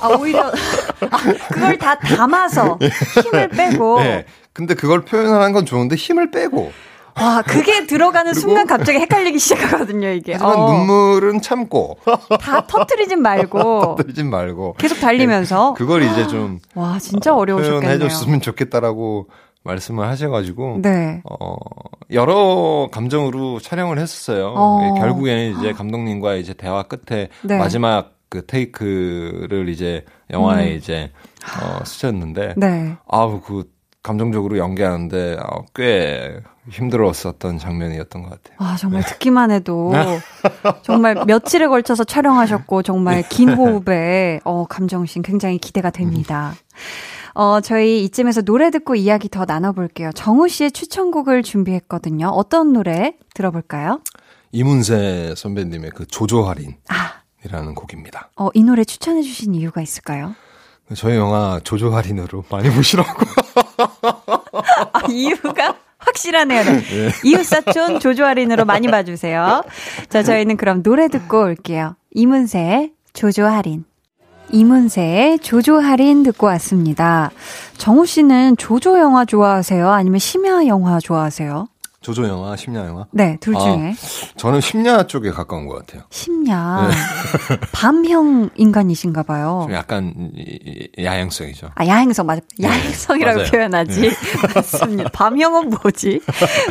[0.00, 0.52] 아 오히려 아,
[1.50, 2.78] 그걸 다 담아서
[3.22, 4.00] 힘을 빼고.
[4.00, 4.26] 네.
[4.52, 6.70] 근데 그걸 표현하는 건 좋은데 힘을 빼고.
[7.16, 10.32] 와, 그게 들어가는 순간 갑자기 헷갈리기 시작하거든요, 이게.
[10.34, 10.72] 하지만 어.
[10.72, 11.98] 눈물은 참고.
[12.40, 13.96] 다 터트리진 말고.
[13.96, 14.74] 터트리진 말고.
[14.78, 15.74] 계속 달리면서.
[15.76, 16.60] 네, 그걸 이제 좀.
[16.74, 19.28] 와, 진짜 어, 려우셨겠네요 표현해줬으면 좋겠다라고
[19.64, 20.78] 말씀을 하셔가지고.
[20.82, 21.22] 네.
[21.24, 21.56] 어,
[22.12, 24.54] 여러 감정으로 촬영을 했었어요.
[24.56, 24.80] 어.
[24.82, 27.58] 예, 결국에는 이제 감독님과 이제 대화 끝에 네.
[27.58, 30.76] 마지막 그 테이크를 이제 영화에 음.
[30.76, 31.10] 이제
[31.60, 32.96] 어 쓰셨는데 네.
[33.06, 33.64] 아우 그
[34.02, 36.40] 감정적으로 연기하는데 어, 꽤
[36.70, 38.56] 힘들었었던 장면이었던 것 같아요.
[38.60, 39.92] 아 정말 듣기만 해도
[40.82, 46.54] 정말 며칠에 걸쳐서 촬영하셨고 정말 긴 호흡에 어 감정신 굉장히 기대가 됩니다.
[47.34, 50.12] 어 저희 이쯤에서 노래 듣고 이야기 더 나눠볼게요.
[50.12, 52.28] 정우 씨의 추천곡을 준비했거든요.
[52.28, 54.00] 어떤 노래 들어볼까요?
[54.52, 56.76] 이문세 선배님의 그 조조할인.
[56.88, 57.19] 아.
[57.44, 58.30] 이라는 곡입니다.
[58.36, 60.34] 어, 이 노래 추천해 주신 이유가 있을까요?
[60.94, 63.10] 저희 영화 조조 할인으로 많이 보시라고.
[64.92, 66.64] 아, 이유가 확실하네요.
[66.64, 66.80] 네.
[66.80, 67.10] 네.
[67.24, 69.62] 이웃사촌 조조 할인으로 많이 봐주세요.
[70.08, 71.96] 자, 저희는 그럼 노래 듣고 올게요.
[72.12, 73.84] 이문세의 조조 할인.
[74.52, 77.30] 이문세의 조조 할인 듣고 왔습니다.
[77.76, 79.88] 정우 씨는 조조 영화 좋아하세요?
[79.90, 81.68] 아니면 심야 영화 좋아하세요?
[82.02, 83.06] 조조 영화, 심야 영화?
[83.10, 83.90] 네, 둘 아, 중에.
[83.90, 83.94] 아,
[84.36, 86.02] 저는 심야 쪽에 가까운 것 같아요.
[86.08, 86.88] 심야.
[86.88, 87.60] 네.
[87.72, 89.64] 밤형 인간이신가 봐요.
[89.66, 90.32] 좀 약간
[90.98, 91.72] 야행성이죠.
[91.74, 92.40] 아, 야행성, 맞아.
[92.58, 92.68] 네.
[92.68, 93.50] 야행성이라고 네.
[93.50, 94.00] 표현하지.
[94.00, 94.10] 네.
[94.54, 95.10] 맞습니다.
[95.12, 96.22] 밤형은 뭐지?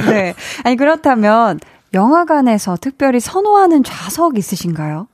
[0.10, 0.34] 네.
[0.63, 1.60] 아니, 그렇다면
[1.94, 5.08] 영화관에서 특별히 선호하는 좌석 있으신가요?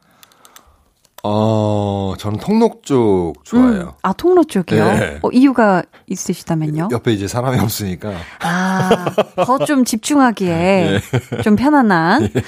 [1.28, 3.82] 어, 저는 통로 쪽 좋아해요.
[3.82, 4.86] 음, 아, 통로 쪽이요?
[4.86, 5.20] 네.
[5.24, 6.90] 어, 이유가 있으시다면요?
[6.92, 8.12] 옆에 이제 사람이 없으니까.
[8.42, 9.06] 아,
[9.46, 11.02] 더 좀 집중하기에
[11.34, 11.42] 네.
[11.42, 12.30] 좀 편안한.
[12.32, 12.42] 네.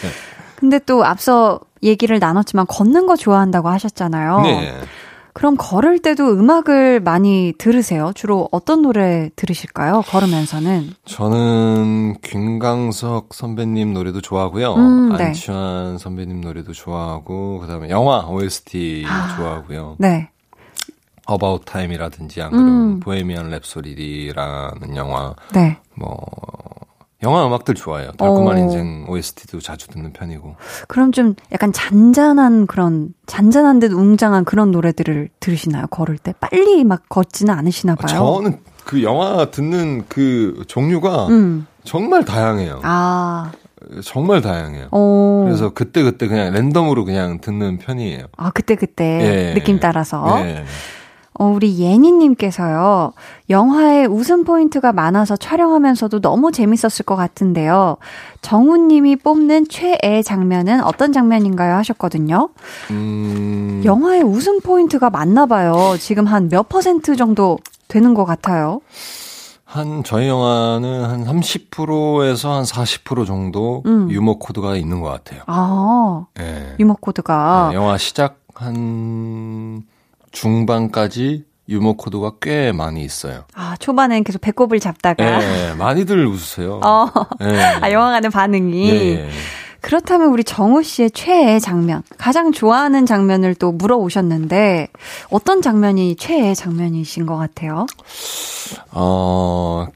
[0.55, 4.41] 근데 또 앞서 얘기를 나눴지만 걷는 거 좋아한다고 하셨잖아요.
[4.41, 4.73] 네.
[5.37, 8.11] 그럼 걸을 때도 음악을 많이 들으세요?
[8.15, 10.01] 주로 어떤 노래 들으실까요?
[10.07, 10.89] 걸으면서는?
[11.05, 14.73] 저는 김강석 선배님 노래도 좋아하고요.
[14.73, 15.25] 음, 네.
[15.25, 19.97] 안치환 선배님 노래도 좋아하고 그다음에 영화 OST 아, 좋아하고요.
[19.99, 20.31] 네.
[21.29, 22.99] About Time이라든지 안 그러면 음.
[22.99, 25.77] 보헤미안 랩소리라는 영화 네.
[25.93, 26.17] 뭐
[27.23, 28.11] 영화 음악들 좋아해요.
[28.11, 28.59] 달콤한 어.
[28.59, 30.55] 인생 OST도 자주 듣는 편이고.
[30.87, 35.87] 그럼 좀 약간 잔잔한 그런 잔잔한 듯 웅장한 그런 노래들을 들으시나요?
[35.87, 38.07] 걸을 때 빨리 막 걷지는 않으시나 봐요.
[38.07, 41.65] 저는 그 영화 듣는 그 종류가 음.
[41.83, 42.81] 정말 다양해요.
[42.83, 43.51] 아.
[44.03, 44.89] 정말 다양해요.
[44.91, 45.45] 오.
[45.45, 48.25] 그래서 그때 그때 그냥 랜덤으로 그냥 듣는 편이에요.
[48.37, 49.05] 아 그때 그때
[49.49, 49.53] 예.
[49.53, 50.39] 느낌 따라서.
[50.45, 50.65] 예.
[51.39, 53.13] 어, 우리 예니님께서요,
[53.49, 57.97] 영화에 웃음 포인트가 많아서 촬영하면서도 너무 재밌었을 것 같은데요.
[58.41, 61.75] 정우님이 뽑는 최애 장면은 어떤 장면인가요?
[61.75, 62.49] 하셨거든요.
[62.91, 63.81] 음...
[63.85, 65.95] 영화에 웃음 포인트가 많나 봐요.
[65.99, 68.81] 지금 한 몇 퍼센트 정도 되는 것 같아요.
[69.65, 74.09] 한 저희 영화는 한 30%에서 한 40% 정도 음.
[74.09, 75.41] 유머 코드가 있는 것 같아요.
[75.45, 76.75] 아, 네.
[76.79, 79.83] 유머 코드가 네, 영화 시작 한
[80.37, 83.43] 중반까지 유머 코드가 꽤 많이 있어요.
[83.53, 85.39] 아, 초반엔 계속 배꼽을 잡다가.
[85.39, 86.79] 네, 많이들 웃으세요.
[86.83, 87.07] 어.
[87.39, 87.59] 네.
[87.81, 88.91] 아, 영화관의 반응이.
[88.91, 89.29] 네.
[89.81, 94.87] 그렇다면 우리 정우 씨의 최애 장면, 가장 좋아하는 장면을 또 물어오셨는데,
[95.29, 97.85] 어떤 장면이 최애 장면이신 것 같아요?
[98.91, 99.87] 어,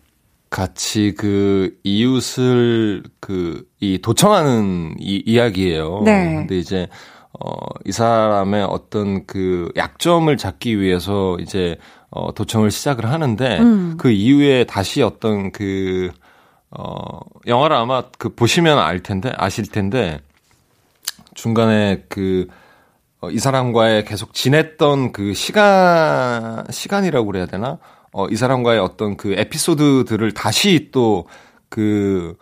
[0.50, 6.02] 같이 그 이웃을 그, 이 도청하는 이, 이야기예요.
[6.06, 6.36] 네.
[6.36, 6.88] 근데 이제
[7.44, 7.54] 어,
[7.86, 11.78] 이 사람의 어떤 그 약점을 잡기 위해서 이제
[12.12, 13.96] 어, 도청을 시작을 하는데 음.
[13.98, 16.12] 그 이후에 다시 어떤 그
[16.70, 20.20] 어, 영화를 아마 그 보시면 알 텐데 아실 텐데
[21.34, 22.48] 중간에 그
[23.22, 27.80] 어, 이 사람과의 계속 지냈던 그 시간 시간이라고 그래야 되나?
[28.12, 32.36] 어, 이 사람과의 어떤 그 에피소드들을 다시 또그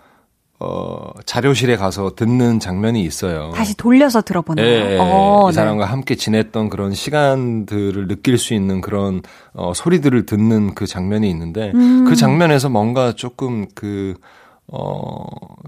[0.62, 3.52] 어, 자료실에 가서 듣는 장면이 있어요.
[3.56, 5.52] 다시 돌려서 들어보는 네, 어, 이 네.
[5.54, 5.90] 사람과 네.
[5.90, 9.22] 함께 지냈던 그런 시간들을 느낄 수 있는 그런
[9.54, 12.04] 어, 소리들을 듣는 그 장면이 있는데 음.
[12.06, 14.16] 그 장면에서 뭔가 조금 그
[14.72, 15.26] 어,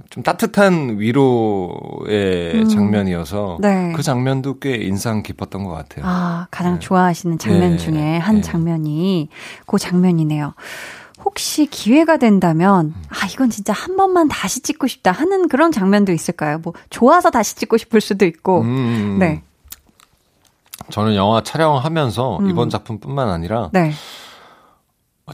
[0.10, 2.66] 좀 따뜻한 위로의 음.
[2.68, 3.94] 장면이어서 네.
[3.96, 6.06] 그 장면도 꽤 인상 깊었던 것 같아요.
[6.06, 6.80] 아, 가장 네.
[6.80, 7.78] 좋아하시는 장면 네.
[7.78, 8.42] 중에 한 네.
[8.42, 9.30] 장면이
[9.66, 10.54] 그 장면이네요.
[11.24, 16.60] 혹시 기회가 된다면, 아, 이건 진짜 한 번만 다시 찍고 싶다 하는 그런 장면도 있을까요?
[16.60, 18.62] 뭐, 좋아서 다시 찍고 싶을 수도 있고.
[18.62, 19.44] 음, 네.
[20.90, 22.50] 저는 영화 촬영하면서 음.
[22.50, 23.94] 이번 작품뿐만 아니라, 네.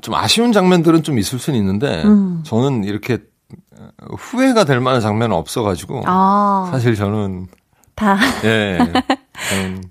[0.01, 2.41] 좀 아쉬운 장면들은 좀 있을 수는 있는데, 음.
[2.43, 3.19] 저는 이렇게
[4.17, 6.67] 후회가 될 만한 장면은 없어가지고, 아.
[6.71, 7.47] 사실 저는,
[7.95, 8.17] 다.
[8.43, 8.77] 예.
[9.49, 9.81] 저는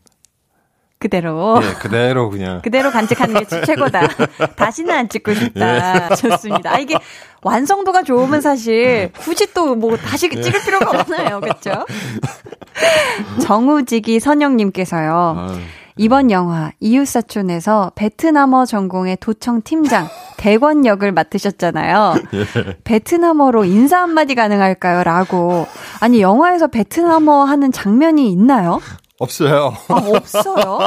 [1.07, 1.61] 그대로.
[1.63, 2.61] 예, 그대로 그냥.
[2.63, 4.09] 그대로 간직하는 게 최고다.
[4.57, 6.11] 다시는 안 찍고 싶다.
[6.11, 6.15] 예.
[6.17, 6.75] 좋습니다.
[6.75, 6.97] 아, 이게
[7.43, 10.41] 완성도가 좋으면 사실 굳이 또 뭐 다시 예.
[10.41, 11.41] 찍을 필요가 없나요?
[11.41, 11.85] 그렇죠?
[13.43, 15.49] 정우지기 선영님께서요.
[15.99, 22.15] 이번 영화 이웃사촌에서 베트남어 전공의 도청 팀장 대권 역을 맡으셨잖아요.
[22.35, 22.45] 예.
[22.85, 25.05] 베트남어로 인사 한마디 가능할까요?
[25.05, 25.67] 라고.
[26.01, 28.81] 아니, 영화에서 베트남어 하는 장면이 있나요?
[29.19, 29.73] 없어요.
[29.89, 30.79] 아, 없어요?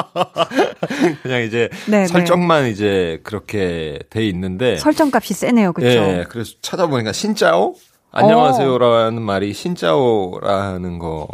[1.23, 2.07] 그냥 이제 네네.
[2.07, 5.99] 설정만 이제 그렇게 돼 있는데 설정값이 세네요, 그렇죠?
[5.99, 7.75] 예, 그래서 찾아보니까 신짜오
[8.11, 11.27] 안녕하세요라는 말이 신짜오라는 거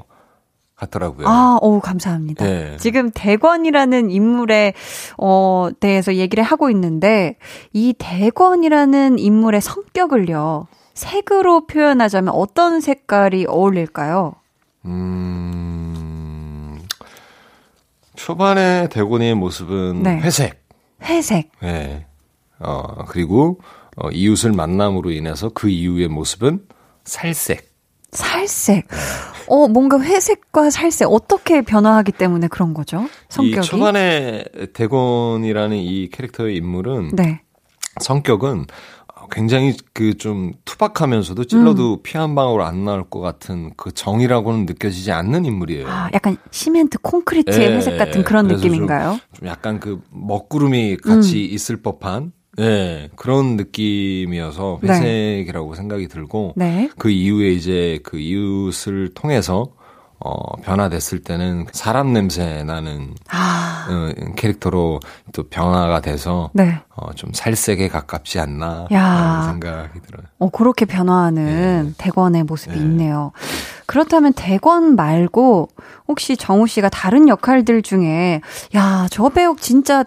[0.76, 1.28] 같더라고요.
[1.28, 2.44] 아, 오, 감사합니다.
[2.46, 2.78] 네.
[2.78, 4.74] 지금 대권이라는 인물에,
[5.18, 7.38] 어, 대해서 얘기를 하고 있는데,
[7.72, 14.34] 이 대권이라는 인물의 성격을요, 색으로 표현하자면 어떤 색깔이 어울릴까요?
[14.86, 16.05] 음,
[18.26, 20.20] 초반에 대권의 모습은 네.
[20.20, 20.60] 회색.
[21.04, 21.52] 회색.
[21.62, 22.08] 네.
[22.58, 23.60] 어, 그리고,
[23.98, 26.66] 어, 이웃을 만남으로 인해서 그 이후의 모습은
[27.04, 27.72] 살색.
[28.10, 28.88] 살색.
[28.88, 28.98] 네.
[29.48, 33.08] 어, 뭔가 회색과 살색 어떻게 변화하기 때문에 그런 거죠?
[33.30, 33.60] 성격이.
[33.60, 37.42] 이 초반에 대곤이라는 이 캐릭터의 인물은 네.
[38.02, 38.66] 성격은
[39.30, 42.00] 굉장히 그 좀 투박하면서도 찔러도 음.
[42.02, 45.88] 피한 방울 안 나올 것 같은 그 정이라고는 느껴지지 않는 인물이에요.
[45.88, 49.12] 아, 약간 시멘트 콘크리트의 네, 회색 같은 그런 느낌인가요?
[49.12, 51.54] 좀, 좀, 약간 그 먹구름이 같이 음.
[51.54, 54.90] 있을 법한 네, 그런 느낌이어서 네.
[54.90, 55.78] 회색이라고 네.
[55.78, 56.90] 생각이 들고 네.
[56.98, 59.74] 그 이후에 이제 그 이웃을 통해서
[60.20, 63.88] 어, 변화됐을 때는 사람 냄새 나는 아.
[63.90, 65.00] 어, 캐릭터로
[65.34, 66.80] 또 변화가 돼서 네.
[66.96, 70.26] 어, 좀 살색에 가깝지 않나 라는 생각이 들어요.
[70.40, 71.46] 어, 그렇게 변화하는
[71.88, 71.94] 네.
[71.98, 72.82] 대권의 모습이 네.
[72.82, 73.32] 있네요.
[73.86, 75.70] 그렇다면 대권 말고
[76.08, 78.42] 혹시 정우 씨가 다른 역할들 중에
[78.76, 80.04] 야, 저 배우 진짜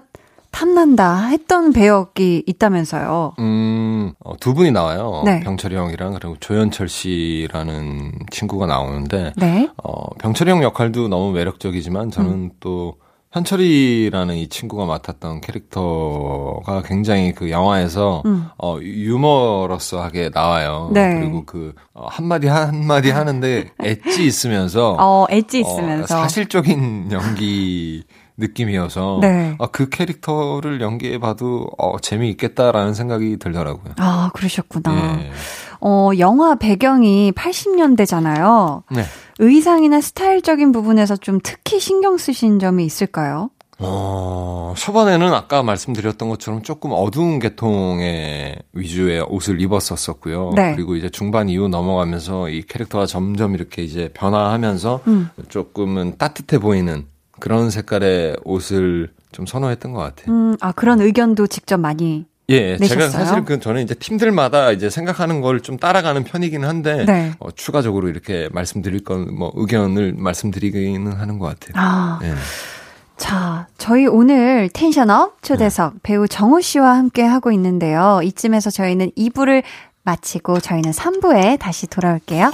[0.59, 3.35] 탐난다 했던 배역이 있다면서요.
[3.39, 5.23] 음, 어, 두 분이 나와요.
[5.25, 5.39] 네.
[5.39, 9.71] 병철이 형이랑 그리고 조현철 씨라는 친구가 나오는데, 네.
[9.85, 12.51] 어, 병철이 형 역할도 너무 매력적이지만 저는 음.
[12.59, 12.97] 또
[13.31, 18.49] 현철이라는 이 친구가 맡았던 캐릭터가 굉장히 그 영화에서 음.
[18.57, 20.91] 어 유머러스하게 나와요.
[20.95, 21.21] 네.
[21.21, 28.05] 그리고 그 어, 한마디 한마디 하는데 엣지 있으면서 어 엣지 있으면서 어, 사실적인 연기
[28.39, 29.57] 느낌이어서 네.
[29.59, 33.95] 아, 그 캐릭터를 연기해봐도 어, 재미있겠다라는 생각이 들더라고요.
[33.99, 35.17] 아 그러셨구나.
[35.17, 35.31] 네.
[35.81, 38.83] 어 영화 배경이 80년대잖아요.
[38.91, 39.03] 네.
[39.39, 43.51] 의상이나 스타일적인 부분에서 좀 특히 신경 쓰신 점이 있을까요?
[43.81, 50.53] 어, 초반에는 아까 말씀드렸던 것처럼 조금 어두운 계통의 위주의 옷을 입었었었고요.
[50.57, 50.75] 네.
[50.75, 55.29] 그리고 이제 중반 이후 넘어가면서 이 캐릭터가 점점 이렇게 이제 변화하면서 음.
[55.49, 57.07] 조금은 따뜻해 보이는
[57.41, 60.35] 그런 색깔의 옷을 좀 선호했던 것 같아요.
[60.35, 62.89] 음, 아 그런 의견도 직접 많이 예, 내셨어요?
[62.89, 67.33] 제가 사실 그 저는 이제 팀들마다 이제 생각하는 걸 좀 따라가는 편이긴 한데 네.
[67.41, 71.73] 어, 추가적으로 이렇게 말씀드릴 건 뭐 의견을 말씀드리기는 하는 것 같아요.
[71.77, 72.19] 아.
[72.23, 72.35] 예.
[73.19, 75.99] 자, 저희 오늘 텐션업 초대석 네.
[76.03, 78.21] 배우 정우 씨와 함께 하고 있는데요.
[78.23, 79.63] 이쯤에서 저희는 2부를
[80.05, 82.51] 마치고 저희는 3부에 다시 돌아올게요.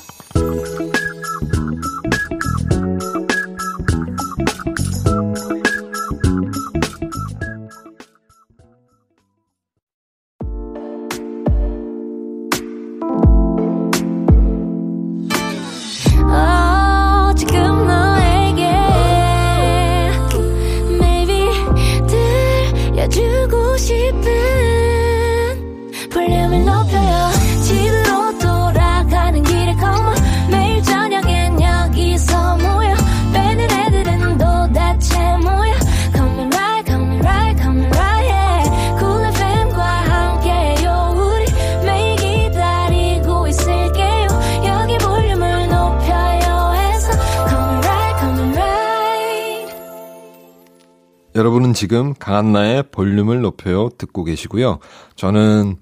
[51.85, 54.79] 지금 강한나의 볼륨을 높여요 듣고 계시고요.
[55.17, 55.77] 저는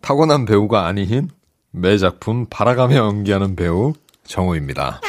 [0.00, 1.28] 타고난 배우가 아닌
[1.72, 3.92] 매 작품 바라가며 연기하는 배우
[4.24, 5.02] 정우입니다.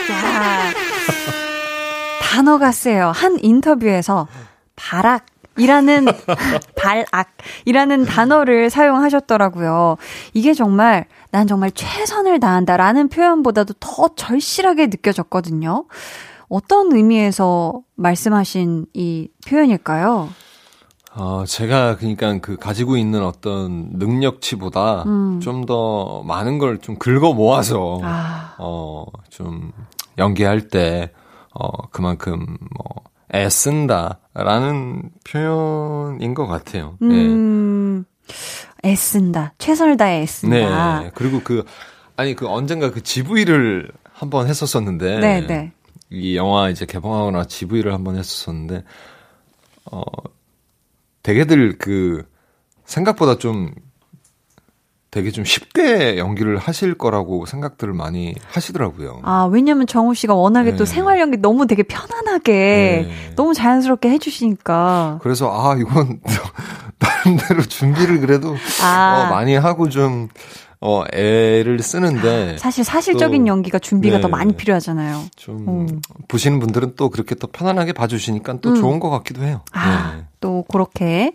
[2.21, 3.13] 단어가 세요.
[3.15, 4.27] 한 인터뷰에서
[4.75, 6.07] 바락 이라는
[6.75, 9.95] 발악이라는 단어를 사용하셨더라고요.
[10.33, 15.85] 이게 정말 난 정말 최선을 다한다라는 표현보다도 더 절실하게 느껴졌거든요.
[16.49, 20.29] 어떤 의미에서 말씀하신 이 표현일까요?
[21.15, 25.39] 어, 제가 그러니까 그 가지고 있는 어떤 능력치보다 음.
[25.41, 28.53] 좀더 많은 걸 좀 긁어 모아서 아.
[28.59, 29.71] 어, 좀
[30.17, 31.11] 연기할 때
[31.53, 32.45] 어, 그만큼
[32.75, 36.97] 뭐 애쓴다라는 표현인 것 같아요.
[37.01, 38.05] 음.
[38.83, 38.89] 네.
[38.91, 39.53] 애쓴다.
[39.57, 40.99] 최선을 다해 애쓴다.
[41.01, 41.11] 네.
[41.15, 41.65] 그리고 그
[42.15, 45.71] 아니 그 언젠가 그 GV를 한번 했었었는데 네, 네.
[46.09, 48.83] 이 영화 이제 개봉하거나 GV를 한번 했었었는데
[49.91, 50.01] 어
[51.23, 52.25] 되게들 그
[52.85, 53.73] 생각보다 좀
[55.11, 59.21] 되게 좀 쉽게 연기를 하실 거라고 생각들을 많이 하시더라고요.
[59.23, 60.77] 아, 왜냐면 정우 씨가 워낙에 네.
[60.77, 62.51] 또 생활 연기 너무 되게 편안하게
[63.07, 63.33] 네.
[63.35, 65.19] 너무 자연스럽게 해주시니까.
[65.23, 66.19] 그래서 아, 이건
[66.99, 69.27] 나름대로 준비를 그래도 아.
[69.27, 70.27] 어, 많이 하고 좀
[70.79, 72.57] 어, 애를 쓰는데.
[72.59, 75.23] 사실 사실적인 또, 연기가 준비가 네, 더 많이 필요하잖아요.
[75.35, 76.01] 좀, 음.
[76.27, 78.75] 보시는 분들은 또 그렇게 또 편안하게 봐주시니까 또 음.
[78.75, 79.61] 좋은 것 같기도 해요.
[79.71, 80.25] 아, 네.
[80.39, 81.31] 또 그렇게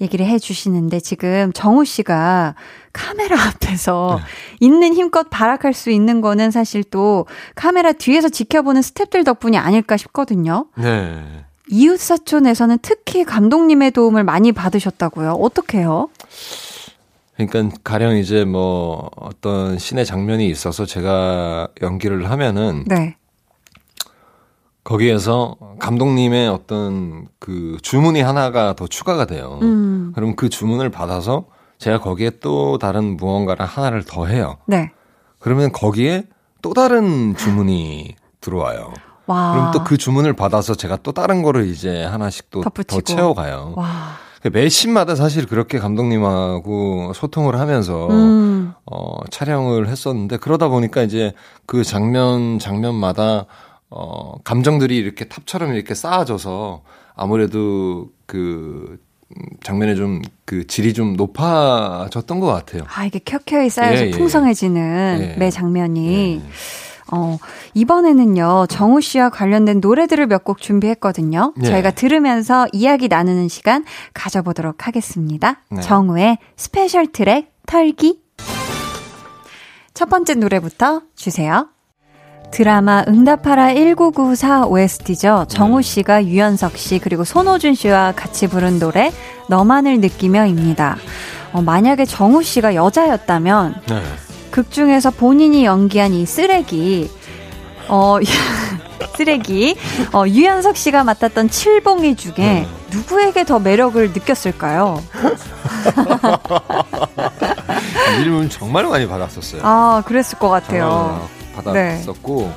[0.00, 2.54] 얘기를 해 주시는데 지금 정우 씨가
[2.92, 4.24] 카메라 앞에서 네.
[4.60, 7.26] 있는 힘껏 발악할 수 있는 거는 사실 또
[7.56, 10.66] 카메라 뒤에서 지켜보는 스탭들 덕분이 아닐까 싶거든요.
[10.76, 11.24] 네.
[11.68, 15.32] 이웃사촌에서는 특히 감독님의 도움을 많이 받으셨다고요.
[15.32, 16.08] 어떻게요?
[17.36, 23.16] 그러니까 가령 이제 뭐 어떤 신의 장면이 있어서 제가 연기를 하면은 네.
[24.84, 29.58] 거기에서 감독님의 어떤 그 주문이 하나가 더 추가가 돼요.
[29.62, 30.12] 음.
[30.14, 31.46] 그럼 그 주문을 받아서
[31.78, 34.56] 제가 거기에 또 다른 무언가를 하나를 더 해요.
[34.66, 34.92] 네.
[35.40, 36.24] 그러면 거기에
[36.62, 38.92] 또 다른 주문이 들어와요.
[39.26, 39.52] 와.
[39.52, 43.74] 그럼 또 그 주문을 받아서 제가 또 다른 거를 이제 하나씩 또 더 채워가요.
[43.76, 44.16] 와.
[44.52, 48.74] 매 씬마다 사실 그렇게 감독님하고 소통을 하면서 음.
[48.84, 51.32] 어, 촬영을 했었는데 그러다 보니까 이제
[51.66, 53.46] 그 장면 장면마다
[53.90, 56.82] 어, 감정들이 이렇게 탑처럼 이렇게 쌓아져서
[57.14, 58.98] 아무래도 그
[59.62, 62.84] 장면에 좀 그 질이 좀 높아졌던 것 같아요.
[62.86, 64.10] 아 이게 켜켜이 쌓여서 예, 예.
[64.12, 65.36] 풍성해지는 예.
[65.36, 66.40] 매 장면이.
[66.42, 66.50] 예.
[67.12, 67.38] 어,
[67.74, 71.52] 이번에는요, 정우 씨와 관련된 노래들을 몇 곡 준비했거든요.
[71.56, 71.68] 네.
[71.68, 73.84] 저희가 들으면서 이야기 나누는 시간
[74.14, 75.60] 가져보도록 하겠습니다.
[75.70, 75.80] 네.
[75.80, 78.22] 정우의 스페셜 트랙 털기.
[79.94, 81.68] 첫 번째 노래부터 주세요.
[82.52, 85.46] 드라마 응답하라 1994 OST죠.
[85.48, 85.82] 정우 네.
[85.82, 89.10] 씨가 유연석 씨 그리고 손호준 씨와 같이 부른 노래
[89.48, 90.96] 너만을 느끼며입니다.
[91.52, 94.02] 어, 만약에 정우 씨가 여자였다면 네.
[94.56, 97.10] 극 중에서 본인이 연기한 이 쓰레기,
[97.88, 98.16] 어,
[99.14, 99.76] 쓰레기,
[100.14, 102.66] 어, 유연석 씨가 맡았던 칠봉이 중에 네.
[102.90, 105.02] 누구에게 더 매력을 느꼈을까요?
[108.16, 109.60] 질문 정말 많이 받았었어요.
[109.62, 111.28] 아, 그랬을 것 같아요.
[111.54, 112.50] 받았었고, 네.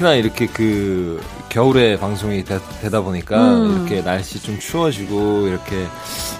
[0.00, 2.58] 특히나 이렇게 그 겨울에 방송이 되,
[2.90, 3.76] 다 보니까 음.
[3.76, 5.86] 이렇게 날씨 좀 추워지고 이렇게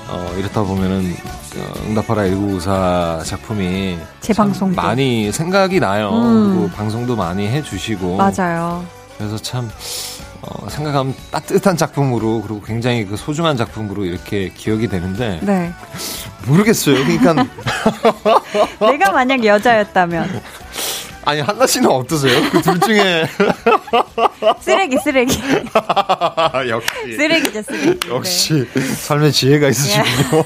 [0.08, 1.14] 어 이렇다 보면은
[1.56, 6.11] 어, 응답하라 1994 작품이 재방송 많이 생각이 나요.
[6.11, 6.54] 음.
[6.54, 8.84] 그리고 방송도 많이 해주시고 맞아요.
[9.18, 9.70] 그래서 참
[10.42, 15.72] 어, 생각하면 따뜻한 작품으로 그리고 굉장히 그 소중한 작품으로 이렇게 기억이 되는데 네.
[16.46, 16.96] 모르겠어요.
[17.04, 17.46] 그러니까
[18.80, 20.40] 내가 만약 여자였다면
[21.24, 22.40] 아니 한나 씨는 어떠세요?
[22.50, 23.26] 그 둘 중에
[24.60, 25.38] 쓰레기 쓰레기
[26.68, 28.80] 역시 쓰레기죠 쓰레기 역시 네.
[28.80, 30.44] 삶의 지혜가 있으시군요.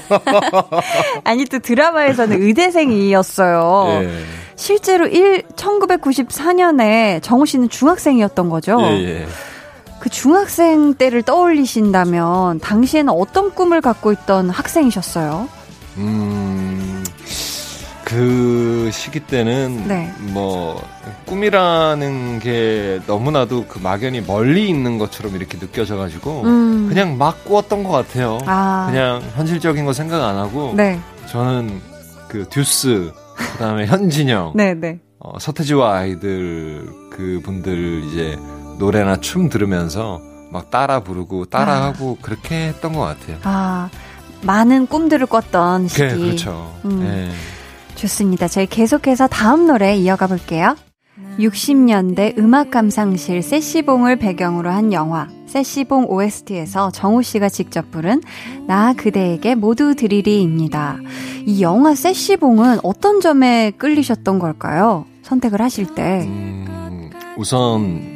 [1.23, 4.01] 아니 또 드라마에서는 의대생이었어요.
[4.03, 4.23] 예.
[4.57, 8.77] 실제로 1 1994년에 정우 씨는 중학생이었던 거죠.
[8.81, 9.27] 예, 예.
[9.99, 15.49] 그 중학생 때를 떠올리신다면 당시에는 어떤 꿈을 갖고 있던 학생이셨어요?
[15.97, 16.74] 음.
[18.05, 20.13] 그 시기 때는 네.
[20.31, 20.79] 뭐
[21.25, 26.85] 꿈이라는 게 너무나도 그 막연히 멀리 있는 것처럼 이렇게 느껴져가지고 음.
[26.87, 28.37] 그냥 막 꾸었던 것 같아요.
[28.45, 28.85] 아.
[28.89, 30.99] 그냥 현실적인 거 생각 안 하고 네.
[31.25, 31.81] 저는
[32.27, 33.11] 그 듀스
[33.53, 34.99] 그다음에 현진영, 네, 네.
[35.19, 38.37] 어, 서태지와 아이들 그 분들 이제
[38.77, 42.23] 노래나 춤 들으면서 막 따라 부르고 따라하고 아.
[42.23, 43.39] 그렇게 했던 것 같아요.
[43.43, 43.89] 아
[44.43, 46.03] 많은 꿈들을 꿨던 시기.
[46.03, 46.71] 네, 그렇죠.
[46.85, 46.99] 음.
[46.99, 47.31] 네.
[47.95, 48.47] 좋습니다.
[48.47, 50.75] 저희 계속해서 다음 노래 이어가 볼게요.
[51.39, 58.21] 60년대 음악 감상실 세시봉을 배경으로 한 영화 세시봉 OST에서 정우 씨가 직접 부른
[58.67, 60.97] 나 그대에게 모두 드리리입니다.
[61.45, 65.05] 이 영화 세시봉은 어떤 점에 끌리셨던 걸까요?
[65.23, 66.23] 선택을 하실 때.
[66.25, 68.14] 음, 우선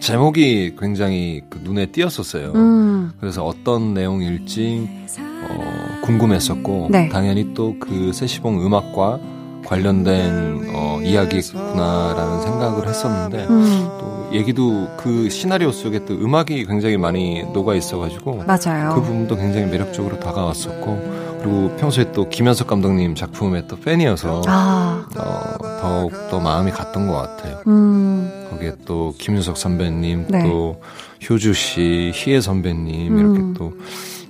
[0.00, 2.52] 제목이 굉장히 그 눈에 띄었었어요.
[2.54, 3.12] 음.
[3.20, 4.88] 그래서 어떤 내용일지
[5.20, 7.08] 어, 궁금했었고 네.
[7.08, 9.18] 당연히 또 그 세시봉 음악과
[9.64, 13.88] 관련된 어, 이야기구나라는 생각을 했었는데 음.
[14.00, 18.94] 또 얘기도 그 시나리오 속에 또 음악이 굉장히 많이 녹아 있어가지고 맞아요.
[18.94, 25.06] 그 부분도 굉장히 매력적으로 다가왔었고 그리고 평소에 또 김현석 감독님 작품의 또 팬이어서 아.
[25.16, 27.62] 어, 더욱 더 마음이 갔던 것 같아요.
[27.66, 28.48] 음.
[28.50, 30.42] 거기에 또 김윤석 선배님, 네.
[30.44, 30.80] 또
[31.28, 33.18] 효주 씨, 희애 선배님 음.
[33.18, 33.72] 이렇게 또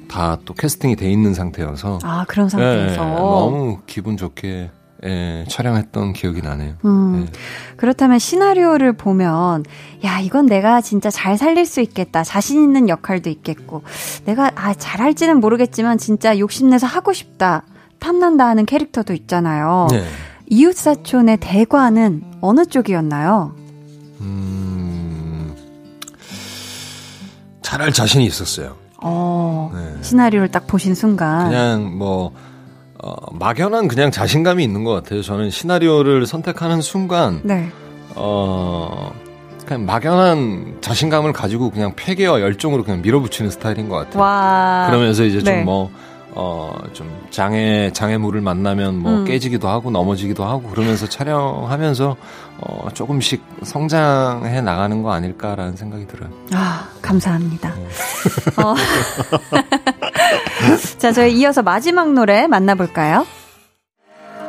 [0.08, 4.70] 다또 캐스팅이 돼 있는 상태여서 아 그런 상태에서 네, 너무 기분 좋게
[5.04, 6.74] 예, 촬영했던 기억이 나네요.
[6.84, 7.32] 음, 예.
[7.76, 9.64] 그렇다면 시나리오를 보면,
[10.04, 12.24] 야, 이건 내가 진짜 잘 살릴 수 있겠다.
[12.24, 13.84] 자신 있는 역할도 있겠고,
[14.24, 17.62] 내가, 아, 잘할지는 모르겠지만, 진짜 욕심내서 하고 싶다.
[18.00, 19.86] 탐난다 하는 캐릭터도 있잖아요.
[19.90, 20.04] 네.
[20.50, 23.54] 이웃사촌의 대관은 어느 쪽이었나요?
[24.20, 25.54] 음,
[27.62, 28.76] 잘할 자신이 있었어요.
[29.00, 30.02] 어, 네.
[30.02, 31.50] 시나리오를 딱 보신 순간.
[31.50, 32.32] 그냥 뭐,
[33.02, 35.22] 어, 막연한 그냥 자신감이 있는 것 같아요.
[35.22, 37.70] 저는 시나리오를 선택하는 순간, 네.
[38.14, 39.12] 어,
[39.66, 44.22] 그냥 막연한 자신감을 가지고 그냥 폐기와 열정으로 그냥 밀어붙이는 스타일인 것 같아요.
[44.22, 44.86] 와.
[44.88, 45.56] 그러면서 이제 네.
[45.58, 45.90] 좀 뭐
[46.40, 49.24] 어, 좀 장애, 장애물을 만나면 뭐 음.
[49.24, 52.16] 깨지기도 하고 넘어지기도 하고 그러면서 촬영하면서
[52.60, 56.30] 어, 조금씩 성장해 나가는 거 아닐까라는 생각이 들어요.
[56.52, 57.74] 아, 감사합니다.
[57.74, 58.62] 네.
[58.62, 58.74] 어.
[60.98, 63.26] 자, 저희 이어서 마지막 노래 만나볼까요?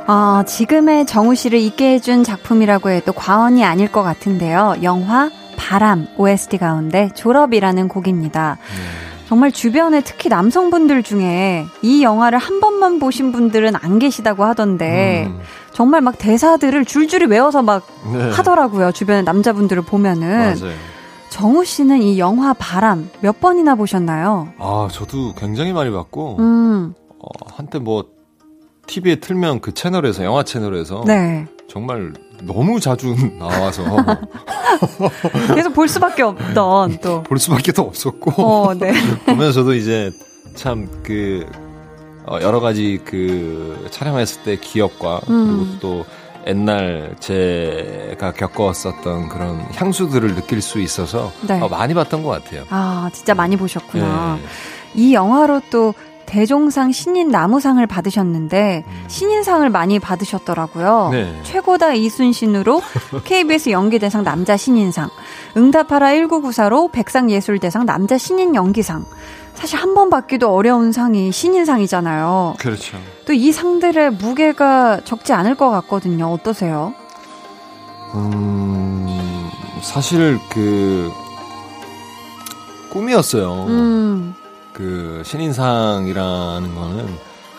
[0.07, 4.77] 어, 지금의 정우 씨를 있게 해준 작품이라고 해도 과언이 아닐 것 같은데요.
[4.81, 8.57] 영화 바람 OST 가운데 졸업이라는 곡입니다.
[8.59, 9.09] 네.
[9.27, 15.39] 정말 주변에 특히 남성분들 중에 이 영화를 한 번만 보신 분들은 안 계시다고 하던데 음.
[15.71, 18.31] 정말 막 대사들을 줄줄이 외워서 막 네.
[18.31, 18.91] 하더라고요.
[18.91, 20.55] 주변에 남자분들을 보면은.
[20.59, 20.75] 맞아요.
[21.29, 24.51] 정우 씨는 이 영화 바람 몇 번이나 보셨나요?
[24.57, 26.93] 아, 저도 굉장히 많이 봤고, 음.
[27.19, 28.05] 어, 한때 뭐,
[28.87, 31.45] TV에 틀면 그 채널에서, 영화 채널에서, 네.
[31.69, 33.83] 정말 너무 자주 나와서
[35.53, 38.91] 계속 볼 수밖에 없던 또 볼 수밖에 더 없었고 어, 네.
[39.25, 40.11] 보면서도 이제
[40.55, 41.45] 참그
[42.25, 45.45] 어, 여러 가지 그 촬영했을 때 기억과 음.
[45.45, 46.05] 그리고 또
[46.49, 51.59] 옛날 제가 겪었었던 그런 향수들을 느낄 수 있어서 네.
[51.61, 52.63] 어, 많이 봤던 것 같아요.
[52.69, 54.39] 아 진짜 많이 보셨구나.
[54.41, 54.47] 네.
[54.95, 55.93] 이 영화로 또
[56.25, 59.03] 대종상 신인 나무상을 받으셨는데 음.
[59.07, 61.09] 신인상을 많이 받으셨더라고요.
[61.11, 61.39] 네.
[61.43, 62.81] 최고다 이순신으로
[63.25, 65.09] KBS 연기대상 남자 신인상,
[65.57, 69.05] 응답하라 1994로 백상예술대상 남자 신인 연기상.
[69.59, 72.55] 사실 한 번 받기도 어려운 상이 신인상이잖아요.
[72.59, 72.97] 그렇죠.
[73.25, 76.27] 또 이 상들의 무게가 적지 않을 것 같거든요.
[76.31, 76.93] 어떠세요?
[78.15, 79.49] 음,
[79.81, 81.11] 사실 그
[82.91, 83.65] 꿈이었어요.
[83.67, 84.33] 음.
[84.73, 87.07] 그 신인상이라는 거는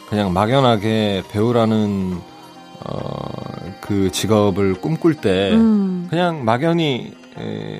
[0.08, 2.18] 그냥 막연하게 배우라는
[2.86, 3.10] 어,
[3.82, 6.06] 그 직업을 꿈꿀 때 음.
[6.08, 7.78] 그냥 막연히 에,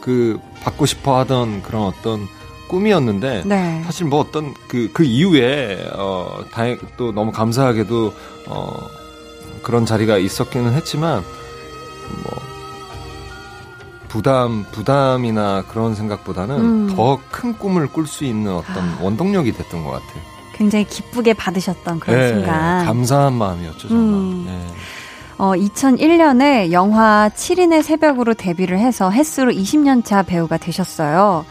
[0.00, 2.26] 그 받고 싶어 하던 그런 어떤
[2.74, 3.82] 꿈이었는데 네.
[3.84, 8.14] 사실 뭐 어떤 그그 그 이후에 어 다행 또 너무 감사하게도
[8.48, 8.88] 어
[9.62, 11.22] 그런 자리가 있었기는 했지만
[12.24, 12.42] 뭐
[14.08, 16.94] 부담, 부담이나 그런 생각보다는 음.
[16.94, 18.98] 더큰 꿈을 꿀 수 있는 어떤 아.
[19.00, 20.22] 원동력이 됐던 것 같아요.
[20.54, 22.86] 굉장히 기쁘게 받으셨던 그런 네, 순간.
[22.86, 24.14] 감사한 마음이었죠, 정말.
[24.14, 24.44] 음.
[24.46, 24.66] 네.
[25.36, 31.44] 어, 2001년에 영화 7인의 새벽으로 데뷔를 해서 햇수로 20년차 배우가 되셨어요.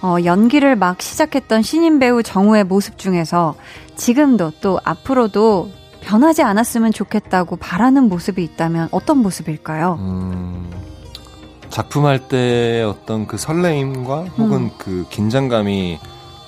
[0.00, 3.54] 어, 연기를 막 시작했던 신인 배우 정우의 모습 중에서
[3.96, 5.70] 지금도 또 앞으로도
[6.00, 9.96] 변하지 않았으면 좋겠다고 바라는 모습이 있다면 어떤 모습일까요?
[9.98, 10.70] 음,
[11.68, 14.70] 작품할 때의 어떤 그 설레임과 혹은 음.
[14.78, 15.98] 그 긴장감이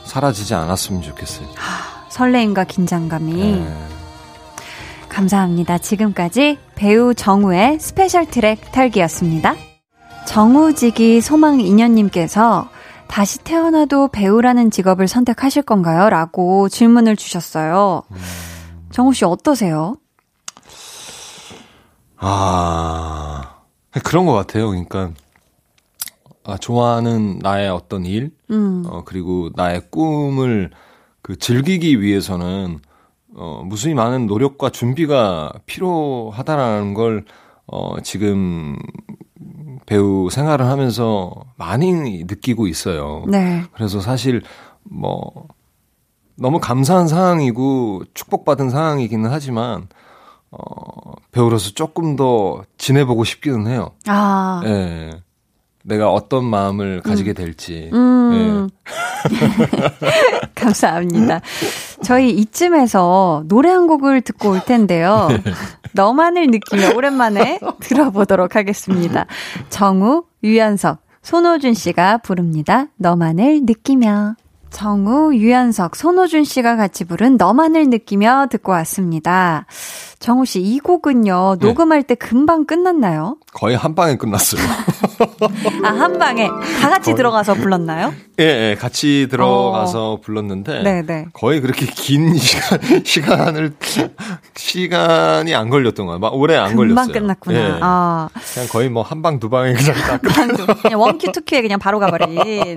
[0.04, 1.48] 사라지지 않았으면 좋겠어요.
[1.56, 3.34] 하, 설레임과 긴장감이.
[3.34, 3.86] 네.
[5.08, 5.78] 감사합니다.
[5.78, 9.56] 지금까지 배우 정우의 스페셜 트랙 털기였습니다.
[10.26, 12.68] 정우지기 소망 인연님께서
[13.10, 16.08] 다시 태어나도 배우라는 직업을 선택하실 건가요?
[16.10, 18.02] 라고 질문을 주셨어요.
[18.10, 18.16] 음.
[18.90, 19.96] 정우 씨 어떠세요?
[22.16, 23.62] 아,
[24.04, 24.68] 그런 것 같아요.
[24.68, 25.10] 그러니까
[26.44, 28.84] 아, 좋아하는 나의 어떤 일, 음.
[28.86, 30.70] 어, 그리고 나의 꿈을
[31.20, 32.78] 그 즐기기 위해서는
[33.34, 37.24] 어, 무수히 많은 노력과 준비가 필요하다라는 걸
[37.66, 38.76] 어, 지금
[39.90, 43.24] 배우 생활을 하면서 많이 느끼고 있어요.
[43.26, 43.64] 네.
[43.72, 44.40] 그래서 사실
[44.84, 45.48] 뭐
[46.36, 49.88] 너무 감사한 상황이고 축복받은 상황이기는 하지만
[50.52, 53.90] 어, 배우로서 조금 더 지내보고 싶기는 해요.
[54.06, 54.62] 아.
[54.64, 55.10] 예.
[55.82, 57.34] 내가 어떤 마음을 가지게 음.
[57.34, 57.90] 될지.
[57.92, 58.68] 음.
[59.28, 59.70] 네.
[60.54, 61.40] 감사합니다.
[62.04, 65.26] 저희 이쯤에서 노래 한 곡을 듣고 올 텐데요.
[65.44, 65.52] 네.
[65.92, 69.26] 너만을 느끼며 오랜만에 들어보도록 하겠습니다.
[69.68, 72.86] 정우, 유연석, 손호준 씨가 부릅니다.
[72.96, 74.34] 너만을 느끼며.
[74.70, 79.66] 정우, 유연석, 손호준 씨가 같이 부른 너만을 느끼며 듣고 왔습니다.
[80.20, 81.66] 정우 씨, 이 곡은요, 네.
[81.66, 83.36] 녹음할 때 금방 끝났나요?
[83.52, 84.60] 거의 한 방에 끝났어요.
[85.84, 86.48] 아, 한 방에?
[86.80, 87.16] 다 같이 거의...
[87.16, 88.14] 들어가서 불렀나요?
[88.38, 90.20] 예, 예, 같이 들어가서 어...
[90.20, 90.82] 불렀는데.
[90.82, 91.02] 네네.
[91.02, 91.26] 네.
[91.34, 93.72] 거의 그렇게 긴 시간, 시간 을,
[94.56, 96.18] 시간이 안 걸렸던 거예요.
[96.18, 97.06] 막 오래 안 금방 걸렸어요.
[97.06, 97.58] 금방 끝났구나.
[97.58, 97.78] 예.
[97.82, 98.28] 아.
[98.54, 100.82] 그냥 거의 뭐 한 방, 두 방에 그냥 딱 끝.
[100.82, 102.76] 그냥 원큐, 투큐에 그냥 바로 가버린.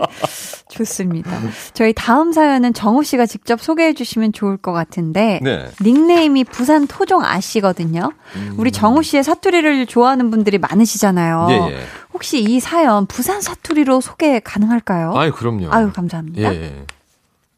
[0.69, 1.31] 좋습니다.
[1.73, 5.39] 저희 다음 사연은 정우 씨가 직접 소개해 주시면 좋을 것 같은데.
[5.43, 5.67] 네.
[5.81, 8.11] 닉네임이 부산 토종 아시거든요.
[8.35, 8.55] 음.
[8.57, 11.47] 우리 정우 씨의 사투리를 좋아하는 분들이 많으시잖아요.
[11.51, 11.79] 예, 예.
[12.13, 15.15] 혹시 이 사연 부산 사투리로 소개 가능할까요?
[15.15, 15.71] 아유, 그럼요.
[15.71, 16.53] 아유, 감사합니다.
[16.53, 16.85] 예.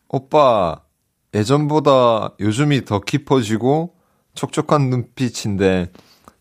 [0.07, 0.81] 오빠,
[1.33, 3.95] 예전보다 요즘이 더 깊어지고
[4.33, 5.91] 촉촉한 눈빛인데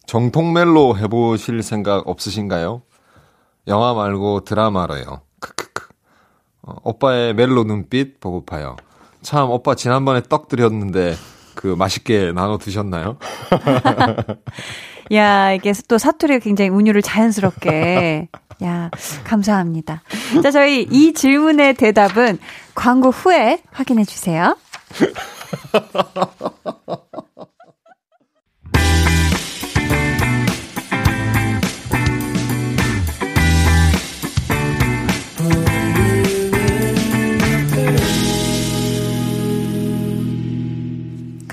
[0.07, 2.83] 정통 멜로 해보실 생각 없으신가요?
[3.67, 5.23] 영화 말고 드라마로요.
[5.41, 5.89] 크크크.
[6.63, 8.77] 어, 오빠의 멜로 눈빛 보고파요.
[9.23, 11.17] 참 오빠 지난번에 떡 드렸는데
[11.55, 13.19] 그 맛있게 나눠 드셨나요?
[15.13, 18.29] 야, 이게 또 사투리가 굉장히 운율을 자연스럽게.
[18.63, 18.91] 야,
[19.25, 20.03] 감사합니다.
[20.43, 22.39] 자, 저희 이 질문의 대답은
[22.75, 24.57] 광고 후에 확인해 주세요.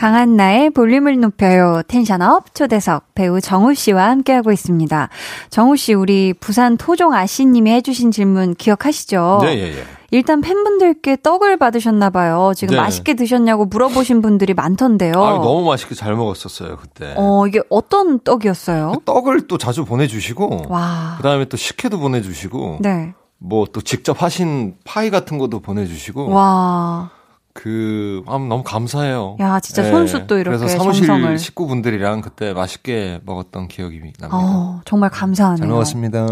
[0.02, 1.84] 강한 나의 볼륨을 높여요.
[1.88, 5.10] 텐션업 초대석 배우 정우 씨와 함께하고 있습니다.
[5.52, 9.42] 정우 씨, 우리 부산 토종 아씨님이 해주신 질문 기억하시죠?
[9.44, 9.84] 네, 예, 예.
[10.10, 12.54] 일단 팬분들께 떡을 받으셨나봐요.
[12.56, 12.82] 지금 네.
[12.82, 15.14] 맛있게 드셨냐고 물어보신 분들이 많던데요.
[15.24, 17.14] 아, 너무 맛있게 잘 먹었었어요, 그때.
[17.16, 18.94] 어, 이게 어떤 떡이었어요?
[18.96, 20.64] 그 떡을 또 자주 보내주시고.
[20.70, 21.14] 와.
[21.18, 22.80] 그 다음에 또 식혜도 보내주시고.
[22.82, 23.14] 네.
[23.38, 26.30] 뭐 또 직접 하신 파이 같은 것도 보내주시고.
[26.30, 27.12] 와.
[27.54, 29.38] 그, 아, 너무 감사해요.
[29.40, 31.38] 야, 진짜 손수 또 이렇게 그래서 사무실 정성을.
[31.38, 34.30] 식구분들이랑 그때 맛있게 먹었던 기억이 납니다.
[34.32, 35.58] 어, 정말 감사하네요.
[35.58, 36.28] 잘 먹었습니다.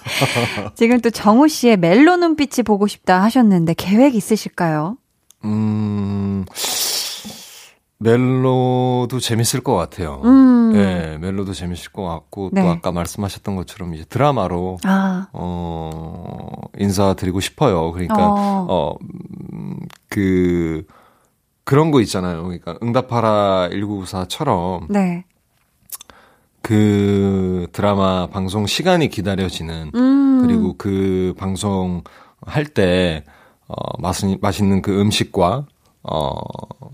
[0.74, 4.96] 지금 또 정우 씨의 멜로 눈빛이 보고 싶다 하셨는데 계획 있으실까요?
[5.44, 6.44] 음,
[8.04, 10.20] 멜로도 재밌을 것 같아요.
[10.24, 10.72] 음.
[10.72, 12.62] 네, 멜로도 재밌을 것 같고 네.
[12.62, 15.28] 또 아까 말씀하셨던 것처럼 이제 드라마로 아.
[15.32, 17.92] 어 인사드리고 싶어요.
[17.92, 18.94] 그러니까 어, 어
[20.08, 20.84] 그
[21.64, 22.44] 그런 거 있잖아요.
[22.44, 25.24] 그러니까 응답하라 1994처럼 네.
[26.62, 30.42] 그 드라마 방송 시간이 기다려지는 음.
[30.46, 32.02] 그리고 그 방송
[32.46, 33.24] 할 때
[33.66, 35.66] 어, 맛은, 맛있는 그 음식과
[36.04, 36.34] 어,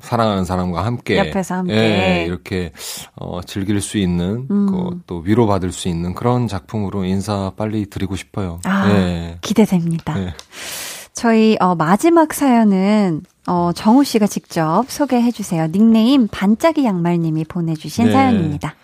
[0.02, 1.18] 사랑하는 사람과 함께.
[1.18, 1.74] 옆에서 함께.
[1.74, 2.72] 예, 이렇게,
[3.16, 4.66] 어, 즐길 수 있는, 음.
[4.66, 8.60] 그, 또 위로받을 수 있는 그런 작품으로 인사 빨리 드리고 싶어요.
[8.64, 9.38] 아, 예.
[9.40, 10.18] 기대됩니다.
[10.20, 10.34] 예.
[11.12, 15.66] 저희, 어, 마지막 사연은, 어, 정우 씨가 직접 소개해 주세요.
[15.66, 18.12] 닉네임 반짝이 양말님이 보내주신 네.
[18.12, 18.76] 사연입니다.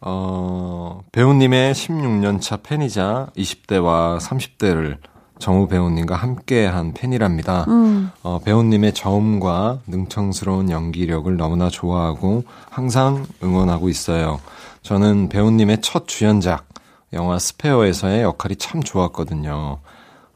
[0.00, 4.96] 어, 배우님의 16년 차 팬이자 20대와 30대를
[5.40, 7.64] 정우 배우님과 함께한 팬이랍니다.
[7.68, 8.10] 음.
[8.22, 14.40] 어, 배우님의 저음과 능청스러운 연기력을 너무나 좋아하고 항상 응원하고 있어요.
[14.82, 16.68] 저는 배우님의 첫 주연작
[17.12, 19.78] 영화 스페어에서의 역할이 참 좋았거든요.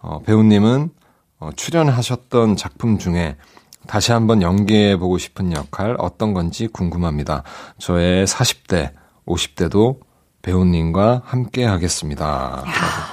[0.01, 0.91] 어, 배우님은
[1.39, 3.37] 어, 출연하셨던 작품 중에
[3.87, 7.43] 다시 한번 연기해 보고 싶은 역할 어떤 건지 궁금합니다.
[7.79, 8.93] 저의 40대,
[9.27, 9.99] 50대도
[10.45, 12.63] 배우님과 함께 하겠습니다.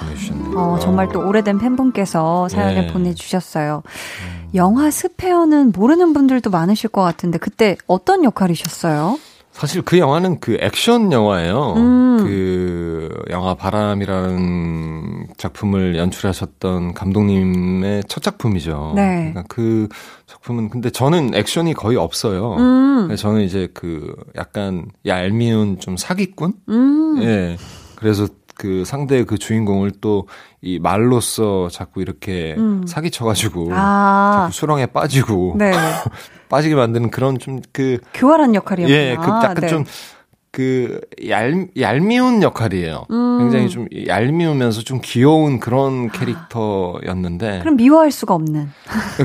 [0.00, 0.58] 보내주셨네요.
[0.58, 2.92] 어, 정말 또 오래된 팬분께서 사연을 네.
[2.92, 3.82] 보내주셨어요.
[3.84, 4.50] 음.
[4.54, 9.18] 영화 스페어는 모르는 분들도 많으실 것 같은데 그때 어떤 역할이셨어요?
[9.52, 11.74] 사실 그 영화는 그 액션 영화예요.
[11.76, 12.16] 음.
[12.24, 18.92] 그 영화 바람이라는 작품을 연출하셨던 감독님의 첫 작품이죠.
[18.96, 19.30] 네.
[19.30, 19.88] 그러니까 그
[20.26, 22.56] 작품은 근데 저는 액션이 거의 없어요.
[22.56, 23.14] 음.
[23.14, 26.54] 저는 이제 그 약간 얄미운 좀 사기꾼?
[26.68, 27.22] 음.
[27.22, 27.56] 예.
[27.96, 28.26] 그래서
[28.56, 30.26] 그 상대 그 주인공을 또
[30.64, 32.86] 이 말로써 자꾸 이렇게 음.
[32.86, 34.42] 사기쳐가지고 아.
[34.42, 35.72] 자꾸 수렁에 빠지고 네.
[36.52, 38.98] 빠지게 만드는 그런 좀 그 교활한 역할이었구나.
[38.98, 39.68] 예, 그 약간 네.
[39.68, 43.06] 좀그 얄, 얄미운 역할이에요.
[43.10, 43.38] 음.
[43.38, 47.60] 굉장히 좀 얄미우면서 좀 귀여운 그런 캐릭터였는데.
[47.60, 48.68] 그럼 미워할 수가 없는.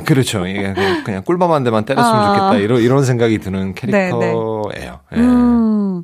[0.06, 0.48] 그렇죠.
[0.48, 0.74] 이게
[1.04, 2.36] 그냥 꿀밤 한 대만 때렸으면 아.
[2.36, 2.64] 좋겠다.
[2.64, 4.62] 이런, 이런 생각이 드는 캐릭터예요.
[4.74, 4.92] 네, 네.
[5.18, 5.20] 예.
[5.20, 6.04] 음.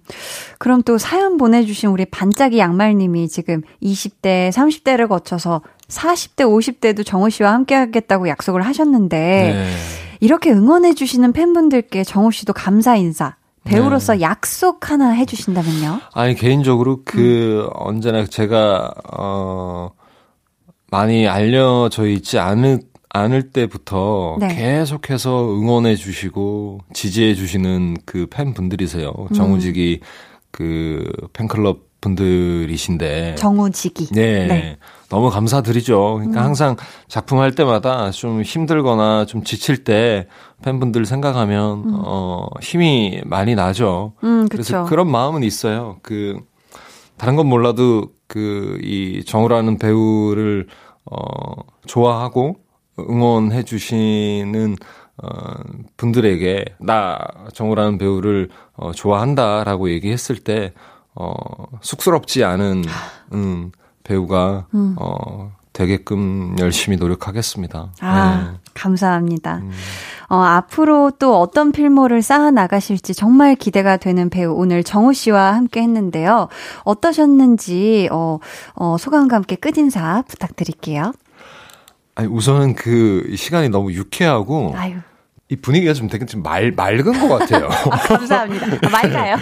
[0.58, 7.54] 그럼 또 사연 보내주신 우리 반짝이 양말님이 지금 20대, 30대를 거쳐서 40대, 50대도 정우 씨와
[7.54, 9.74] 함께 하겠다고 약속을 하셨는데, 네.
[10.24, 14.22] 이렇게 응원해주시는 팬분들께 정우 씨도 감사 인사, 배우로서 네.
[14.22, 16.00] 약속 하나 해주신다면요?
[16.14, 17.70] 아니, 개인적으로 그, 음.
[17.74, 19.92] 언제나 제가, 어,
[20.90, 24.48] 많이 알려져 있지 않을, 않을 때부터 네.
[24.56, 29.10] 계속해서 응원해 주시고 지지해 주시는 그 팬분들이세요.
[29.10, 29.34] 음.
[29.34, 30.00] 정우직이
[30.52, 33.36] 그 팬클럽 분들이신데.
[33.36, 34.08] 정우직이.
[34.12, 34.48] 네.
[34.48, 34.78] 네.
[35.10, 36.16] 너무 감사드리죠.
[36.16, 36.46] 그러니까 음.
[36.46, 36.76] 항상
[37.08, 40.28] 작품 할 때마다 좀 힘들거나 좀 지칠 때
[40.64, 42.02] 팬분들 생각하면 음.
[42.04, 44.14] 어 힘이 많이 나죠.
[44.24, 45.98] 음, 그래서 그런 마음은 있어요.
[46.04, 46.40] 그
[47.18, 50.68] 다른 건 몰라도 그 이 정우라는 배우를
[51.06, 51.18] 어
[51.86, 52.56] 좋아하고
[53.00, 54.76] 응원해 주시는
[55.22, 55.28] 어
[55.98, 57.20] 분들에게 나
[57.54, 60.74] 정우라는 배우를 어 좋아한다라고 얘기했을 때
[61.16, 61.34] 어,
[61.82, 62.84] 쑥스럽지 않은,
[63.34, 63.72] 음,
[64.04, 64.96] 배우가, 음.
[65.00, 67.94] 어, 되게끔 열심히 노력하겠습니다.
[68.00, 68.60] 아, 네.
[68.76, 69.58] 감사합니다.
[69.58, 69.72] 음.
[70.30, 75.82] 어, 앞으로 또 어떤 필모를 쌓아 나가실지 정말 기대가 되는 배우 오늘 정우 씨와 함께
[75.82, 76.48] 했는데요.
[76.84, 78.40] 어떠셨는지, 어,
[78.76, 81.14] 어, 소감과 함께 끝인사 부탁드릴게요.
[82.16, 84.74] 아니, 우선은 그 시간이 너무 유쾌하고.
[84.76, 84.98] 아유.
[85.50, 87.68] 이 분위기가 좀 되게 좀 말, 맑은 것 같아요.
[87.92, 88.66] 아, 감사합니다.
[88.66, 89.36] 아, 맑아요.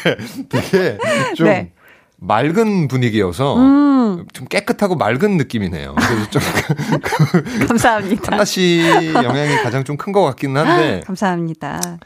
[0.48, 0.98] 되게
[1.34, 1.72] 좀 네.
[2.18, 4.26] 맑은 분위기여서 음.
[4.32, 5.94] 좀 깨끗하고 맑은 느낌이네요.
[5.96, 6.42] 그래서 좀
[7.68, 8.32] 감사합니다.
[8.32, 8.82] 한나 씨
[9.14, 11.98] 영향이 가장 좀 큰 것 같기는 한데 감사합니다.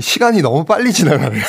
[0.00, 1.42] 시간이 너무 빨리 지나가네요.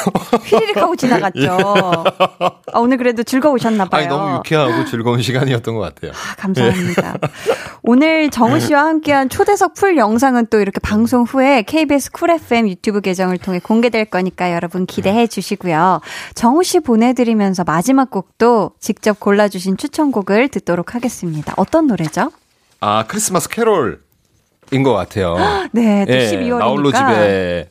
[0.44, 1.42] 휘리릭 하고 지나갔죠.
[1.44, 2.46] 예.
[2.74, 4.00] 아, 오늘 그래도 즐거우셨나 봐요.
[4.00, 6.12] 아니, 너무 유쾌하고 즐거운 시간이었던 것 같아요.
[6.12, 7.18] 아, 감사합니다.
[7.24, 7.30] 예.
[7.84, 13.02] 오늘 정우 씨와 함께한 초대석 full 영상은 또 이렇게 방송 후에 KBS Cool FM 유튜브
[13.02, 16.02] 계정을 통해 공개될 거니까 여러분 기대해 주시고요.
[16.36, 21.54] 정우 씨 보내드리면서 마지막 곡도 직접 골라주신 추천곡을 듣도록 하겠습니다.
[21.58, 22.32] 어떤 노래죠?
[22.82, 23.98] 아, 크리스마스 캐롤인
[24.84, 25.36] 것 같아요.
[25.72, 26.58] 네, 또 예, 12월이니까.
[26.60, 27.70] 나홀로 집에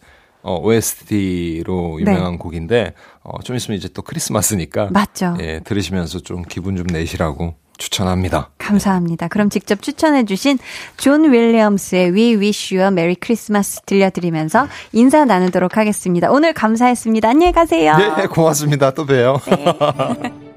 [0.49, 2.39] 어, OST로 유명한 네.
[2.39, 5.37] 곡인데 어, 좀 있으면 이제 또 크리스마스니까 맞죠.
[5.41, 8.51] 예, 들으시면서 좀 기분 좀 내시라고 추천합니다.
[8.57, 9.29] 감사합니다.
[9.29, 10.59] 그럼 직접 추천해주신
[10.97, 16.31] 존 윌리엄스의 We Wish You a Merry Christmas 들려드리면서 인사 나누도록 하겠습니다.
[16.31, 17.29] 오늘 감사했습니다.
[17.29, 17.97] 안녕히 가세요.
[18.17, 18.93] 네, 고맙습니다.
[18.93, 19.41] 또 봬요.
[19.47, 20.33] 네.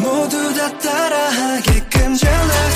[0.00, 2.75] 모두 다 따라하게끔 jealous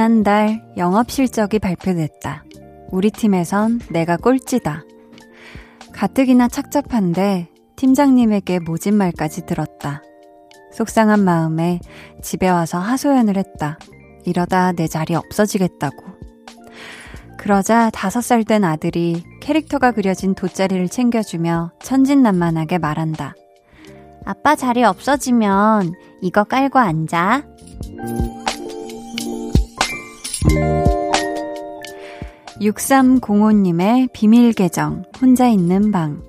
[0.00, 2.44] 지난달 영업 실적이 발표됐다.
[2.90, 4.82] 우리 팀에선 내가 꼴찌다.
[5.92, 10.00] 가뜩이나 착잡한데 팀장님에게 모진 말까지 들었다.
[10.72, 11.80] 속상한 마음에
[12.22, 13.78] 집에 와서 하소연을 했다.
[14.24, 16.02] 이러다 내 자리 없어지겠다고.
[17.36, 23.34] 그러자 다섯 살 된 아들이 캐릭터가 그려진 돗자리를 챙겨주며 천진난만하게 말한다.
[24.24, 25.92] 아빠 자리 없어지면
[26.22, 27.42] 이거 깔고 앉아.
[32.60, 36.22] 6305님의 비밀 계정, 혼자 있는 방.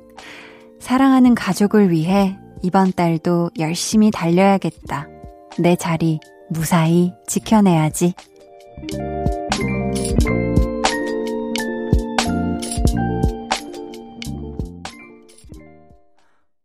[0.80, 5.08] 사랑하는 가족을 위해 이번 달도 열심히 달려야겠다.
[5.60, 6.20] 내 자리
[6.50, 8.14] 무사히 지켜내야지.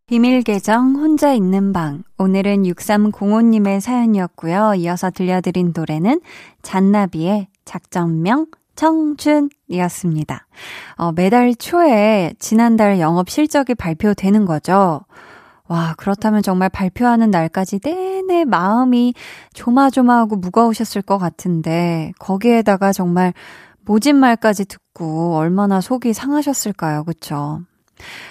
[0.09, 2.05] 비밀 계정 혼자 있는 방.
[2.17, 4.75] 오늘은 6305님의 사연이었고요.
[4.77, 6.21] 이어서 들려드린 노래는
[6.63, 8.47] 잔나비의 작전명
[8.77, 10.47] 청춘이었습니다.
[10.95, 15.01] 어, 매달 초에 지난달 영업 실적이 발표되는 거죠.
[15.67, 19.13] 와, 그렇다면 정말 발표하는 날까지 내내 마음이
[19.55, 23.35] 조마조마하고 무거우셨을 것 같은데, 거기에다가 정말
[23.85, 27.03] 모진 말까지 듣고 얼마나 속이 상하셨을까요?
[27.03, 27.63] 그쵸?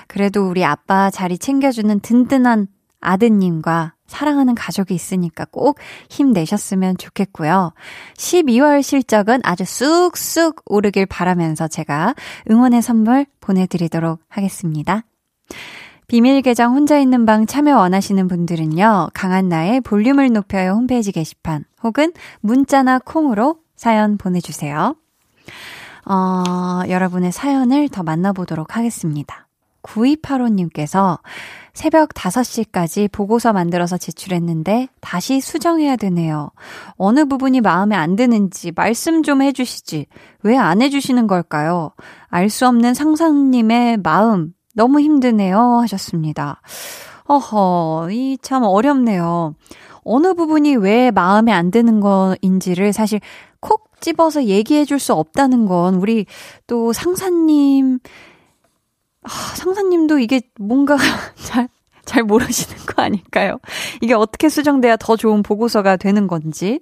[0.07, 2.67] 그래도 우리 아빠 자리 챙겨주는 든든한
[3.01, 7.73] 아드님과 사랑하는 가족이 있으니까 꼭 힘내셨으면 좋겠고요.
[8.15, 12.13] 12월 실적은 아주 쑥쑥 오르길 바라면서 제가
[12.49, 15.03] 응원의 선물 보내드리도록 하겠습니다.
[16.07, 22.13] 비밀 계정 혼자 있는 방 참여 원하시는 분들은요, 강한 나의 볼륨을 높여요 홈페이지 게시판 혹은
[22.41, 24.95] 문자나 콩으로 사연 보내주세요.
[26.05, 29.44] 어, 여러분의 사연을 더 만나보도록 하겠습니다.
[29.85, 31.19] 9285님께서
[31.73, 36.51] 새벽 5시까지 보고서 만들어서 제출했는데 다시 수정해야 되네요.
[36.97, 40.07] 어느 부분이 마음에 안 드는지 말씀 좀 해주시지.
[40.43, 41.91] 왜 안 해주시는 걸까요?
[42.29, 46.61] 알 수 없는 상사님의 마음 너무 힘드네요 하셨습니다.
[47.27, 49.55] 어허, 이 참 어렵네요.
[50.03, 53.19] 어느 부분이 왜 마음에 안 드는 거인지를 사실
[53.59, 56.25] 콕 집어서 얘기해 줄 수 없다는 건 우리
[56.67, 57.99] 또 상사님
[59.25, 60.97] 아, 상사님도 이게 뭔가
[61.35, 61.67] 잘,
[62.05, 63.59] 잘 모르시는 거 아닐까요?
[64.01, 66.79] 이게 어떻게 수정돼야 더 좋은 보고서가 되는 건지.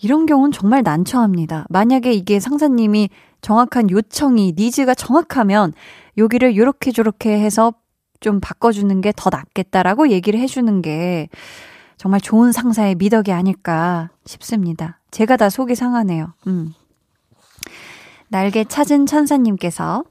[0.00, 1.66] 이런 경우는 정말 난처합니다.
[1.70, 3.10] 만약에 이게 상사님이
[3.40, 5.72] 정확한 요청이, 니즈가 정확하면
[6.16, 7.72] 여기를 요렇게 저렇게 해서
[8.20, 11.28] 좀 바꿔주는 게 더 낫겠다라고 얘기를 해주는 게
[11.96, 15.00] 정말 좋은 상사의 미덕이 아닐까 싶습니다.
[15.10, 16.32] 제가 다 속이 상하네요.
[16.46, 16.72] 음.
[18.28, 20.04] 날개 찾은 천사님께서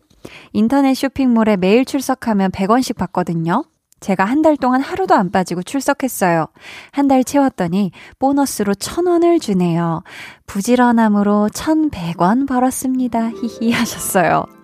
[0.53, 3.63] 인터넷 쇼핑몰에 매일 출석하면 100원씩 받거든요.
[3.99, 6.47] 제가 한 달 동안 하루도 안 빠지고 출석했어요.
[6.91, 10.03] 한 달 채웠더니 보너스로 1000원을 주네요.
[10.45, 13.29] 부지런함으로 1100원 벌었습니다.
[13.31, 14.56] 히히 하셨어요.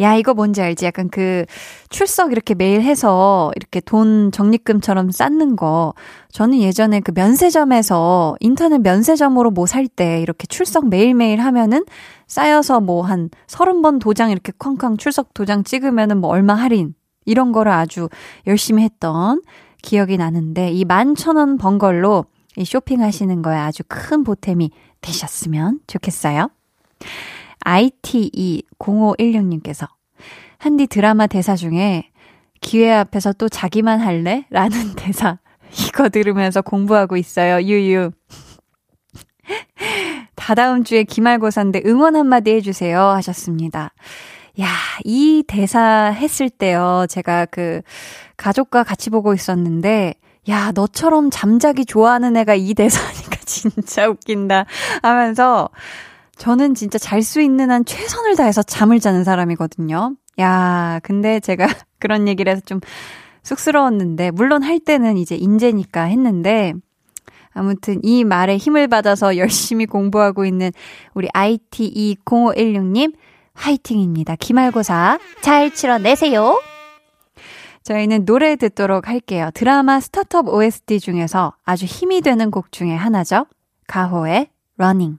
[0.00, 0.86] 야, 이거 뭔지 알지?
[0.86, 1.44] 약간 그
[1.90, 5.94] 출석 이렇게 매일 해서 이렇게 돈 적립금처럼 쌓는 거.
[6.32, 11.84] 저는 예전에 그 면세점에서 인터넷 면세점으로 뭐 살 때 이렇게 출석 매일매일 하면은
[12.26, 16.94] 쌓여서 뭐 한 서른 번 도장 이렇게 쾅쾅 출석 도장 찍으면은 뭐 얼마 할인
[17.26, 18.08] 이런 거를 아주
[18.46, 19.42] 열심히 했던
[19.82, 22.24] 기억이 나는데 이 만 천 원 번 걸로
[22.56, 24.70] 이 쇼핑하시는 거에 아주 큰 보탬이
[25.00, 26.50] 되셨으면 좋겠어요.
[27.64, 29.88] ITE0516님께서
[30.58, 32.10] 한디 드라마 대사 중에
[32.60, 34.44] 기회 앞에서 또 자기만 할래?
[34.50, 35.38] 라는 대사
[35.88, 37.66] 이거 들으면서 공부하고 있어요.
[37.66, 38.10] 유유.
[40.36, 43.00] 다다음 주에 기말고사인데 응원 한마디 해주세요.
[43.00, 43.92] 하셨습니다.
[44.60, 44.66] 야,
[45.04, 47.06] 이 대사 했을 때요.
[47.08, 47.82] 제가 그
[48.36, 50.14] 가족과 같이 보고 있었는데,
[50.48, 54.64] 야, 너처럼 잠자기 좋아하는 애가 이 대사니까 진짜 웃긴다
[55.02, 55.68] 하면서
[56.40, 60.16] 저는 진짜 잘 수 있는 한 최선을 다해서 잠을 자는 사람이거든요.
[60.40, 61.66] 야, 근데 제가
[62.00, 62.80] 그런 얘기를 해서 좀
[63.42, 66.72] 쑥스러웠는데, 물론 할 때는 이제 인재니까 했는데,
[67.52, 70.72] 아무튼 이 말에 힘을 받아서 열심히 공부하고 있는
[71.12, 73.14] 우리 ITE0516님,
[73.52, 74.36] 화이팅입니다.
[74.36, 76.58] 기말고사 잘 치러내세요.
[77.82, 79.50] 저희는 노래 듣도록 할게요.
[79.52, 83.44] 드라마 스타트업 OST 중에서 아주 힘이 되는 곡 중에 하나죠.
[83.88, 84.48] 가호의
[84.78, 85.18] Running.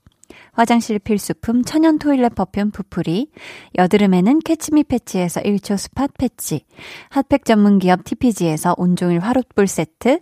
[0.51, 3.31] 화장실 필수품 천연 toilet perfume 푸푸리,
[3.77, 6.65] 여드름에는 캐치미 패치에서 1초 spot 패치,
[7.09, 10.19] 핫팩 전문 기업 TPG에서 온종일 화롯불 세트,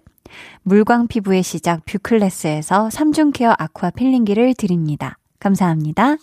[0.63, 5.17] 물광 피부의 시작 뷰클래스에서 3중 케어 아쿠아 필링기를 드립니다.
[5.39, 6.17] 감사합니다.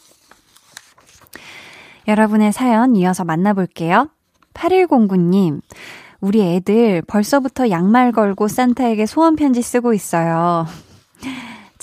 [2.06, 4.08] 여러분의 사연 이어서 만나볼게요.
[4.54, 5.60] 8109님,
[6.20, 10.66] 우리 애들 벌써부터 양말 걸고 산타에게 소원 편지 쓰고 있어요.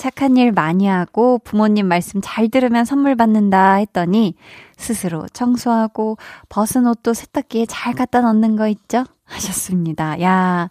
[0.04, 4.34] 착한 일 많이 하고 부모님 말씀 잘 들으면 선물 받는다 했더니
[4.76, 6.18] 스스로 청소하고
[6.50, 9.04] 벗은 옷도 세탁기에 잘 갖다 넣는 거 있죠?
[9.24, 10.20] 하셨습니다.
[10.20, 10.68] 야,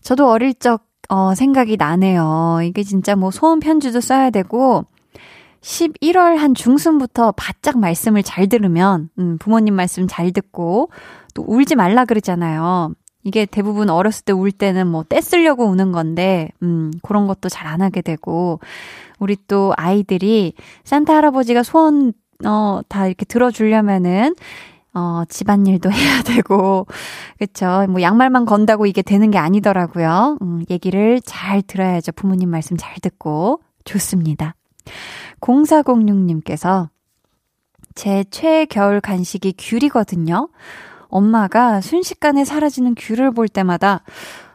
[0.00, 2.60] 저도 어릴 적, 어, 생각이 나네요.
[2.64, 4.86] 이게 진짜 뭐 소원 편지도 써야 되고,
[5.60, 10.88] 11월 한 중순부터 바짝 말씀을 잘 들으면, 음, 부모님 말씀 잘 듣고,
[11.34, 12.94] 또 울지 말라 그러잖아요.
[13.24, 17.80] 이게 대부분 어렸을 때 울 때는 뭐 떼쓰려고 우는 건데, 음, 그런 것도 잘 안
[17.82, 18.60] 하게 되고,
[19.18, 20.54] 우리 또 아이들이
[20.84, 22.12] 산타 할아버지가 소원,
[22.44, 24.34] 어, 다 이렇게 들어주려면은,
[24.94, 26.86] 어, 집안일도 해야 되고,
[27.38, 27.86] 그쵸.
[27.88, 30.38] 뭐 양말만 건다고 이게 되는 게 아니더라고요.
[30.42, 32.12] 음, 얘기를 잘 들어야죠.
[32.12, 33.60] 부모님 말씀 잘 듣고.
[33.84, 34.54] 좋습니다.
[35.40, 36.88] 0406님께서
[37.94, 40.48] 제 최애 겨울 간식이 귤이거든요.
[41.12, 44.02] 엄마가 순식간에 사라지는 귤을 볼 때마다,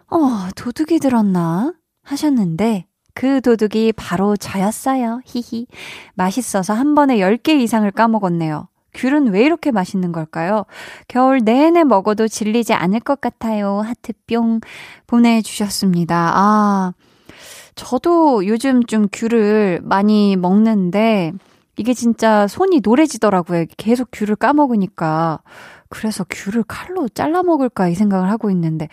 [0.09, 0.17] 어,
[0.55, 1.73] 도둑이 들었나?
[2.03, 5.21] 하셨는데, 그 도둑이 바로 저였어요.
[5.25, 5.67] 히히.
[6.15, 8.67] 맛있어서 한 번에 10개 이상을 까먹었네요.
[8.93, 10.65] 귤은 왜 이렇게 맛있는 걸까요?
[11.07, 13.81] 겨울 내내 먹어도 질리지 않을 것 같아요.
[13.81, 14.59] 하트 뿅
[15.05, 16.31] 보내주셨습니다.
[16.35, 16.93] 아,
[17.75, 21.33] 저도 요즘 좀 귤을 많이 먹는데
[21.77, 23.65] 이게 진짜 손이 노래지더라고요.
[23.77, 25.39] 계속 귤을 까먹으니까.
[25.89, 28.88] 그래서 귤을 칼로 잘라 먹을까 이 생각을 하고 있는데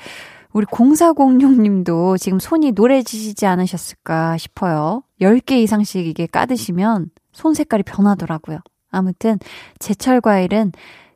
[0.53, 5.03] 우리 0406님도 지금 손이 노래지시지 않으셨을까 싶어요.
[5.21, 8.59] 10개 이상씩 이게 까드시면 손 색깔이 변하더라고요.
[8.91, 9.39] 아무튼
[9.81, 10.73] 제철 과일은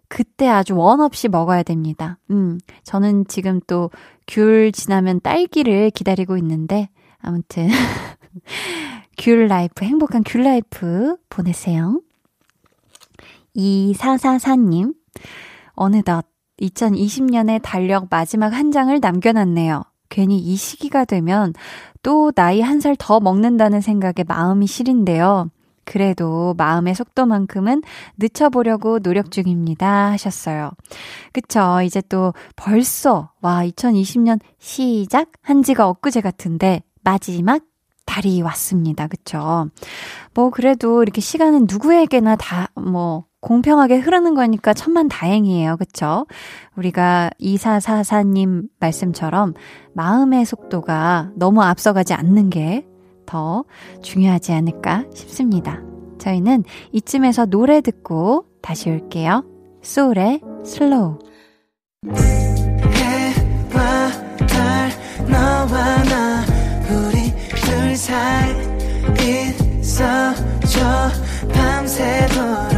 [0.08, 2.18] 그때 아주 원 없이 먹어야 됩니다.
[2.30, 3.90] 음, 저는 지금 또
[4.28, 6.88] 귤 지나면 딸기를 기다리고 있는데
[7.20, 7.68] 아무튼
[9.18, 12.00] 귤 life 행복한 귤 life 보내세요.
[13.56, 14.94] 2444님
[15.78, 16.26] 어느덧
[16.60, 19.82] 2020년의 달력 마지막 한 장을 남겨놨네요.
[20.08, 21.52] 괜히 이 시기가 되면
[22.02, 25.50] 또 나이 한 살 더 먹는다는 생각에 마음이 시린데요.
[25.84, 27.82] 그래도 마음의 속도만큼은
[28.18, 30.10] 늦춰보려고 노력 중입니다.
[30.12, 30.70] 하셨어요.
[31.32, 31.80] 그쵸.
[31.82, 35.30] 이제 또 벌써, 와, 2020년 시작?
[35.40, 37.62] 한 지가 엊그제 같은데, 마지막
[38.04, 39.06] 달이 왔습니다.
[39.06, 39.70] 그쵸.
[40.34, 45.76] 뭐, 그래도 이렇게 시간은 누구에게나 다, 뭐, 공평하게 흐르는 거니까 천만 다행이에요.
[45.76, 46.26] 그쵸?
[46.76, 49.54] 우리가 2444님 말씀처럼
[49.94, 52.84] 마음의 속도가 너무 앞서가지 않는 게
[53.28, 53.64] 더
[54.02, 55.82] 중요하지 않을까 싶습니다.
[56.18, 59.44] 저희는 이쯤에서 노래 듣고 다시 올게요.
[59.82, 61.18] 소울의 슬로우.
[62.06, 64.08] 해와
[64.48, 64.90] 달,
[65.30, 66.44] 너와 나,
[66.90, 68.50] 우리 둘 사이
[69.78, 71.10] 있어줘,
[71.52, 72.77] 밤새도록.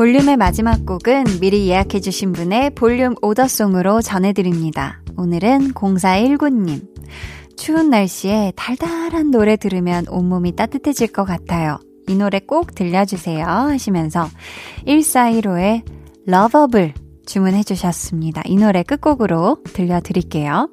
[0.00, 5.02] 볼륨의 마지막 곡은 미리 예약해주신 분의 볼륨 오더송으로 전해드립니다.
[5.18, 6.88] 오늘은 0419님.
[7.58, 11.78] 추운 날씨에 달달한 노래 들으면 온몸이 따뜻해질 것 같아요.
[12.08, 13.44] 이 노래 꼭 들려주세요.
[13.44, 14.26] 하시면서
[14.86, 15.82] 1415의
[16.24, 16.94] Lovable
[17.30, 18.42] 주문해 주셨습니다.
[18.44, 20.68] 이 노래 끝곡으로 들려드릴게요.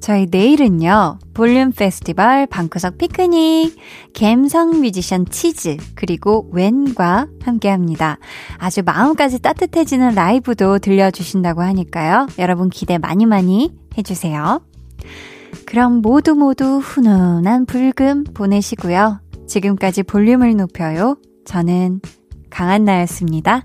[0.00, 3.76] 저희 내일은요, 볼륨 페스티벌 방구석 피크닉,
[4.12, 8.18] 갬성 뮤지션 치즈, 그리고 웬과 함께 합니다.
[8.58, 12.26] 아주 마음까지 따뜻해지는 라이브도 들려주신다고 하니까요.
[12.40, 14.60] 여러분 기대 많이 많이 해주세요.
[15.66, 19.20] 그럼 모두 모두 훈훈한 불금 보내시고요.
[19.46, 21.16] 지금까지 볼륨을 높여요.
[21.44, 22.00] 저는
[22.50, 23.62] 강한나였습니다.